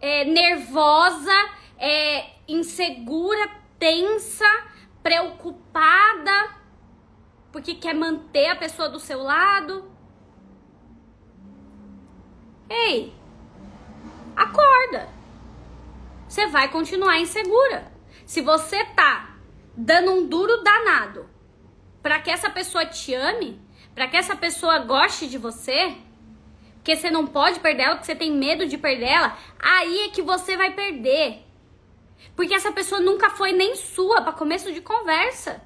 é, 0.00 0.24
nervosa, 0.24 1.32
é, 1.78 2.30
insegura, 2.48 3.50
tensa, 3.78 4.48
preocupada, 5.02 6.56
porque 7.52 7.74
quer 7.74 7.94
manter 7.94 8.48
a 8.48 8.56
pessoa 8.56 8.88
do 8.88 8.98
seu 8.98 9.22
lado. 9.22 9.90
Ei, 12.68 13.14
acorda. 14.34 15.08
Você 16.28 16.46
vai 16.46 16.68
continuar 16.68 17.18
insegura. 17.18 17.92
Se 18.24 18.40
você 18.40 18.84
tá 18.86 19.25
dando 19.76 20.10
um 20.12 20.26
duro 20.26 20.62
danado 20.62 21.28
para 22.02 22.20
que 22.20 22.30
essa 22.30 22.48
pessoa 22.48 22.86
te 22.86 23.14
ame, 23.14 23.60
para 23.94 24.08
que 24.08 24.16
essa 24.16 24.34
pessoa 24.34 24.78
goste 24.78 25.26
de 25.26 25.36
você, 25.36 25.96
porque 26.76 26.96
você 26.96 27.10
não 27.10 27.26
pode 27.26 27.60
perder 27.60 27.82
ela, 27.82 27.96
porque 27.96 28.06
você 28.06 28.14
tem 28.14 28.32
medo 28.32 28.66
de 28.66 28.78
perder 28.78 29.06
ela, 29.06 29.36
aí 29.58 30.04
é 30.04 30.08
que 30.08 30.22
você 30.22 30.56
vai 30.56 30.72
perder. 30.72 31.44
Porque 32.34 32.54
essa 32.54 32.70
pessoa 32.72 33.00
nunca 33.00 33.30
foi 33.30 33.52
nem 33.52 33.74
sua 33.74 34.22
para 34.22 34.32
começo 34.32 34.72
de 34.72 34.80
conversa. 34.80 35.60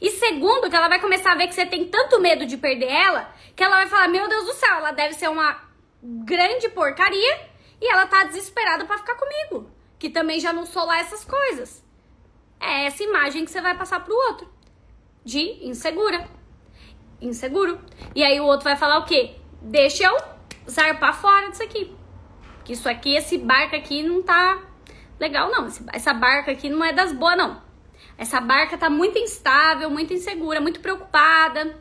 E 0.00 0.10
segundo, 0.10 0.68
que 0.68 0.74
ela 0.74 0.88
vai 0.88 1.00
começar 1.00 1.32
a 1.32 1.36
ver 1.36 1.46
que 1.46 1.54
você 1.54 1.64
tem 1.64 1.84
tanto 1.84 2.20
medo 2.20 2.44
de 2.44 2.56
perder 2.56 2.90
ela, 2.90 3.32
que 3.54 3.62
ela 3.62 3.76
vai 3.76 3.86
falar: 3.86 4.08
"Meu 4.08 4.28
Deus 4.28 4.44
do 4.44 4.52
céu, 4.54 4.76
ela 4.78 4.90
deve 4.90 5.14
ser 5.14 5.28
uma 5.28 5.56
grande 6.02 6.68
porcaria 6.70 7.48
e 7.80 7.88
ela 7.88 8.06
tá 8.06 8.24
desesperada 8.24 8.84
para 8.84 8.98
ficar 8.98 9.14
comigo, 9.14 9.70
que 9.98 10.10
também 10.10 10.40
já 10.40 10.52
não 10.52 10.66
sou 10.66 10.84
lá 10.84 10.98
essas 10.98 11.24
coisas" 11.24 11.85
é 12.60 12.86
essa 12.86 13.02
imagem 13.02 13.44
que 13.44 13.50
você 13.50 13.60
vai 13.60 13.76
passar 13.76 14.00
pro 14.00 14.14
outro. 14.14 14.48
De 15.24 15.66
insegura. 15.66 16.28
Inseguro. 17.20 17.80
E 18.14 18.22
aí 18.22 18.40
o 18.40 18.44
outro 18.44 18.64
vai 18.64 18.76
falar 18.76 18.98
o 18.98 19.04
quê? 19.04 19.36
Deixa 19.60 20.04
eu 20.04 20.16
zarpar 20.68 21.14
fora 21.14 21.50
disso 21.50 21.62
aqui. 21.62 21.94
Que 22.64 22.72
isso 22.72 22.88
aqui, 22.88 23.14
esse 23.14 23.38
barco 23.38 23.76
aqui 23.76 24.02
não 24.02 24.22
tá 24.22 24.62
legal, 25.18 25.50
não. 25.50 25.66
Essa 25.92 26.12
barca 26.12 26.52
aqui 26.52 26.68
não 26.68 26.84
é 26.84 26.92
das 26.92 27.12
boas, 27.12 27.36
não. 27.36 27.62
Essa 28.18 28.40
barca 28.40 28.78
tá 28.78 28.88
muito 28.88 29.18
instável, 29.18 29.90
muito 29.90 30.12
insegura, 30.12 30.60
muito 30.60 30.80
preocupada. 30.80 31.76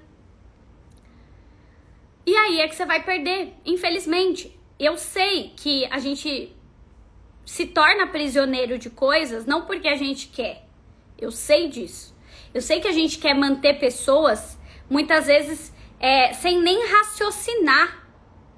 E 2.26 2.36
aí 2.36 2.60
é 2.60 2.68
que 2.68 2.76
você 2.76 2.86
vai 2.86 3.04
perder, 3.04 3.54
infelizmente. 3.66 4.60
Eu 4.80 4.98
sei 4.98 5.54
que 5.56 5.86
a 5.86 6.00
gente 6.00 6.56
se 7.46 7.68
torna 7.68 8.08
prisioneiro 8.08 8.78
de 8.78 8.90
coisas 8.90 9.46
não 9.46 9.66
porque 9.66 9.88
a 9.88 9.96
gente 9.96 10.28
quer, 10.30 10.65
eu 11.18 11.32
sei 11.32 11.70
disso. 11.70 12.16
Eu 12.54 12.62
sei 12.62 12.80
que 12.80 12.88
a 12.88 12.92
gente 12.92 13.18
quer 13.18 13.34
manter 13.34 13.80
pessoas, 13.80 14.58
muitas 14.90 15.28
vezes, 15.28 15.74
é, 16.00 16.34
sem 16.34 16.62
nem 16.62 16.88
raciocinar 16.88 18.06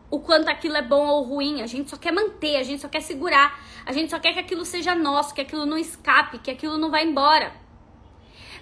o 0.10 0.20
quanto 0.20 0.50
aquilo 0.50 0.78
é 0.78 0.82
bom 0.82 1.08
ou 1.08 1.24
ruim. 1.24 1.62
A 1.62 1.68
gente 1.68 1.90
só 1.90 1.98
quer 1.98 2.12
manter, 2.12 2.58
a 2.58 2.64
gente 2.64 2.82
só 2.82 2.88
quer 2.88 3.02
segurar. 3.02 3.60
A 3.86 3.92
gente 3.92 4.10
só 4.10 4.20
quer 4.20 4.34
que 4.34 4.40
aquilo 4.40 4.66
seja 4.66 4.94
nosso, 4.94 5.34
que 5.34 5.42
aquilo 5.42 5.66
não 5.66 5.78
escape, 5.78 6.40
que 6.40 6.52
aquilo 6.52 6.78
não 6.78 6.92
vá 6.92 7.02
embora. 7.02 7.54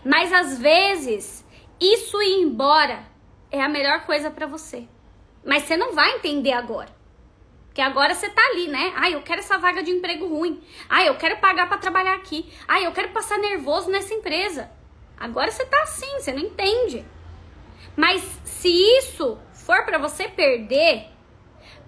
Mas 0.03 0.31
às 0.31 0.59
vezes, 0.59 1.45
isso 1.79 2.21
ir 2.21 2.41
embora 2.43 3.05
é 3.51 3.61
a 3.61 3.69
melhor 3.69 4.05
coisa 4.05 4.29
para 4.29 4.47
você. 4.47 4.87
Mas 5.43 5.63
você 5.63 5.75
não 5.75 5.93
vai 5.93 6.15
entender 6.15 6.53
agora. 6.53 6.94
Que 7.75 7.81
agora 7.81 8.15
você 8.15 8.29
tá 8.29 8.41
ali, 8.51 8.69
né? 8.69 8.93
Ai, 8.95 9.15
eu 9.15 9.21
quero 9.21 9.39
essa 9.39 9.57
vaga 9.57 9.83
de 9.83 9.91
emprego 9.91 10.25
ruim. 10.25 10.63
Ai, 10.87 11.09
eu 11.09 11.15
quero 11.15 11.35
pagar 11.41 11.67
para 11.67 11.77
trabalhar 11.77 12.15
aqui. 12.15 12.49
Ai, 12.65 12.85
eu 12.85 12.93
quero 12.93 13.09
passar 13.09 13.37
nervoso 13.37 13.91
nessa 13.91 14.13
empresa. 14.13 14.71
Agora 15.17 15.51
você 15.51 15.65
tá 15.65 15.83
assim, 15.83 16.09
você 16.17 16.31
não 16.31 16.39
entende. 16.39 17.05
Mas 17.93 18.21
se 18.45 18.69
isso 18.69 19.37
for 19.51 19.83
para 19.83 19.97
você 19.97 20.25
perder, 20.29 21.07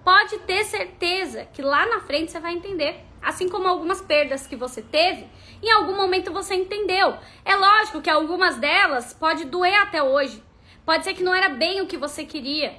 pode 0.03 0.37
ter 0.39 0.65
certeza 0.65 1.45
que 1.53 1.61
lá 1.61 1.85
na 1.85 2.01
frente 2.01 2.33
você 2.33 2.39
vai 2.41 2.53
entender. 2.53 3.05
Assim 3.21 3.47
como 3.47 3.69
algumas 3.69 4.01
perdas 4.01 4.45
que 4.45 4.57
você 4.57 4.81
teve, 4.81 5.25
em 5.63 5.71
algum 5.71 5.95
momento 5.95 6.33
você 6.33 6.53
entendeu. 6.53 7.15
É 7.45 7.55
lógico 7.55 8.01
que 8.01 8.09
algumas 8.09 8.57
delas 8.57 9.13
pode 9.13 9.45
doer 9.45 9.83
até 9.83 10.03
hoje. 10.03 10.43
Pode 10.85 11.05
ser 11.05 11.13
que 11.13 11.23
não 11.23 11.33
era 11.33 11.47
bem 11.47 11.79
o 11.79 11.87
que 11.87 11.95
você 11.95 12.25
queria. 12.25 12.77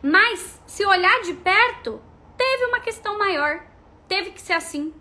Mas 0.00 0.62
se 0.66 0.86
olhar 0.86 1.22
de 1.22 1.34
perto, 1.34 2.00
teve 2.58 2.64
uma 2.64 2.80
questão 2.80 3.16
maior. 3.16 3.64
Teve 4.08 4.32
que 4.32 4.40
ser 4.40 4.54
assim. 4.54 4.92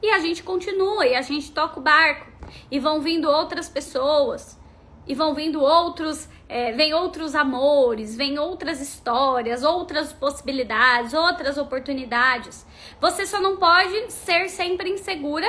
E 0.00 0.08
a 0.10 0.20
gente 0.20 0.42
continua 0.42 1.04
e 1.04 1.16
a 1.16 1.22
gente 1.22 1.50
toca 1.50 1.80
o 1.80 1.82
barco. 1.82 2.30
E 2.70 2.78
vão 2.78 3.00
vindo 3.00 3.28
outras 3.28 3.68
pessoas. 3.68 4.58
E 5.06 5.14
vão 5.14 5.34
vindo 5.34 5.60
outros, 5.60 6.28
é, 6.48 6.72
vem 6.72 6.92
outros 6.92 7.34
amores, 7.34 8.16
vem 8.16 8.38
outras 8.38 8.80
histórias, 8.80 9.62
outras 9.62 10.12
possibilidades, 10.12 11.12
outras 11.12 11.58
oportunidades. 11.58 12.66
Você 13.00 13.24
só 13.24 13.40
não 13.40 13.56
pode 13.56 14.12
ser 14.12 14.48
sempre 14.48 14.90
insegura, 14.90 15.46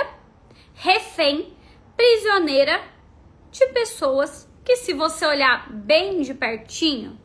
refém, 0.75 1.55
prisioneira 1.95 2.79
de 3.49 3.65
pessoas 3.67 4.47
que, 4.63 4.75
se 4.75 4.93
você 4.93 5.25
olhar 5.25 5.71
bem 5.73 6.21
de 6.21 6.35
pertinho, 6.35 7.19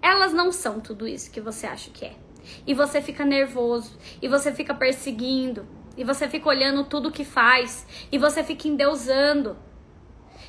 elas 0.00 0.32
não 0.32 0.50
são 0.50 0.80
tudo 0.80 1.06
isso 1.06 1.30
que 1.30 1.40
você 1.40 1.66
acha 1.66 1.90
que 1.90 2.06
é. 2.06 2.27
E 2.66 2.74
você 2.74 3.00
fica 3.00 3.24
nervoso, 3.24 3.98
e 4.20 4.28
você 4.28 4.52
fica 4.52 4.74
perseguindo, 4.74 5.66
e 5.96 6.04
você 6.04 6.28
fica 6.28 6.48
olhando 6.48 6.84
tudo 6.84 7.10
que 7.10 7.24
faz, 7.24 7.86
e 8.10 8.18
você 8.18 8.44
fica 8.44 8.68
endeusando. 8.68 9.56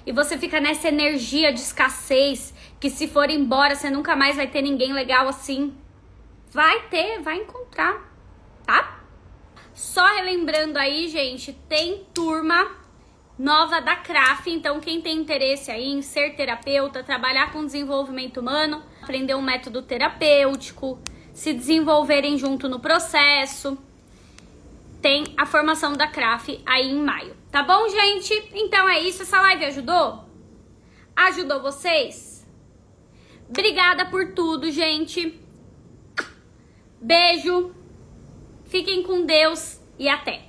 E 0.06 0.12
você 0.12 0.38
fica 0.38 0.60
nessa 0.60 0.88
energia 0.88 1.52
de 1.52 1.60
escassez, 1.60 2.54
que 2.80 2.90
se 2.90 3.08
for 3.08 3.30
embora 3.30 3.76
você 3.76 3.90
nunca 3.90 4.16
mais 4.16 4.38
vai 4.38 4.48
ter 4.48 4.62
ninguém 4.62 4.94
legal 4.94 5.28
assim. 5.28 5.76
Vai 6.52 6.88
ter, 6.90 7.22
vai 7.22 7.38
encontrar, 7.38 8.12
tá? 8.66 9.04
Só 9.74 10.06
relembrando 10.16 10.78
aí, 10.78 11.08
gente, 11.08 11.54
tem 11.54 12.06
turma 12.14 12.80
nova 13.38 13.80
da 13.80 13.96
CRAF, 13.96 14.52
então 14.52 14.82
quem 14.82 15.02
tem 15.02 15.18
interesse 15.18 15.72
aí 15.72 15.88
em 15.88 16.02
ser 16.02 16.36
terapeuta, 16.36 17.02
trabalhar 17.02 17.54
com 17.54 17.66
desenvolvimento 17.66 18.42
humano, 18.42 18.84
aprender 19.02 19.36
um 19.36 19.42
método 19.42 19.82
terapêutico, 19.82 21.00
se 21.40 21.54
desenvolverem 21.54 22.38
junto 22.38 22.68
no 22.68 22.82
processo, 22.82 23.78
tem 25.02 25.34
a 25.38 25.46
formação 25.46 25.94
da 25.94 26.06
CRAF 26.06 26.62
aí 26.66 26.92
em 26.92 27.02
maio. 27.02 27.34
Tá 27.50 27.64
bom, 27.64 27.88
gente? 27.88 28.34
Então 28.54 28.90
é 28.90 29.00
isso. 29.00 29.22
Essa 29.22 29.40
live 29.40 29.64
ajudou? 29.64 30.26
Ajudou 31.16 31.62
vocês? 31.62 32.46
Obrigada 33.48 34.06
por 34.08 34.34
tudo, 34.34 34.70
gente. 34.70 35.40
Beijo. 37.00 37.74
Fiquem 38.66 39.02
com 39.02 39.26
Deus 39.26 39.80
e 39.98 40.10
até. 40.10 40.49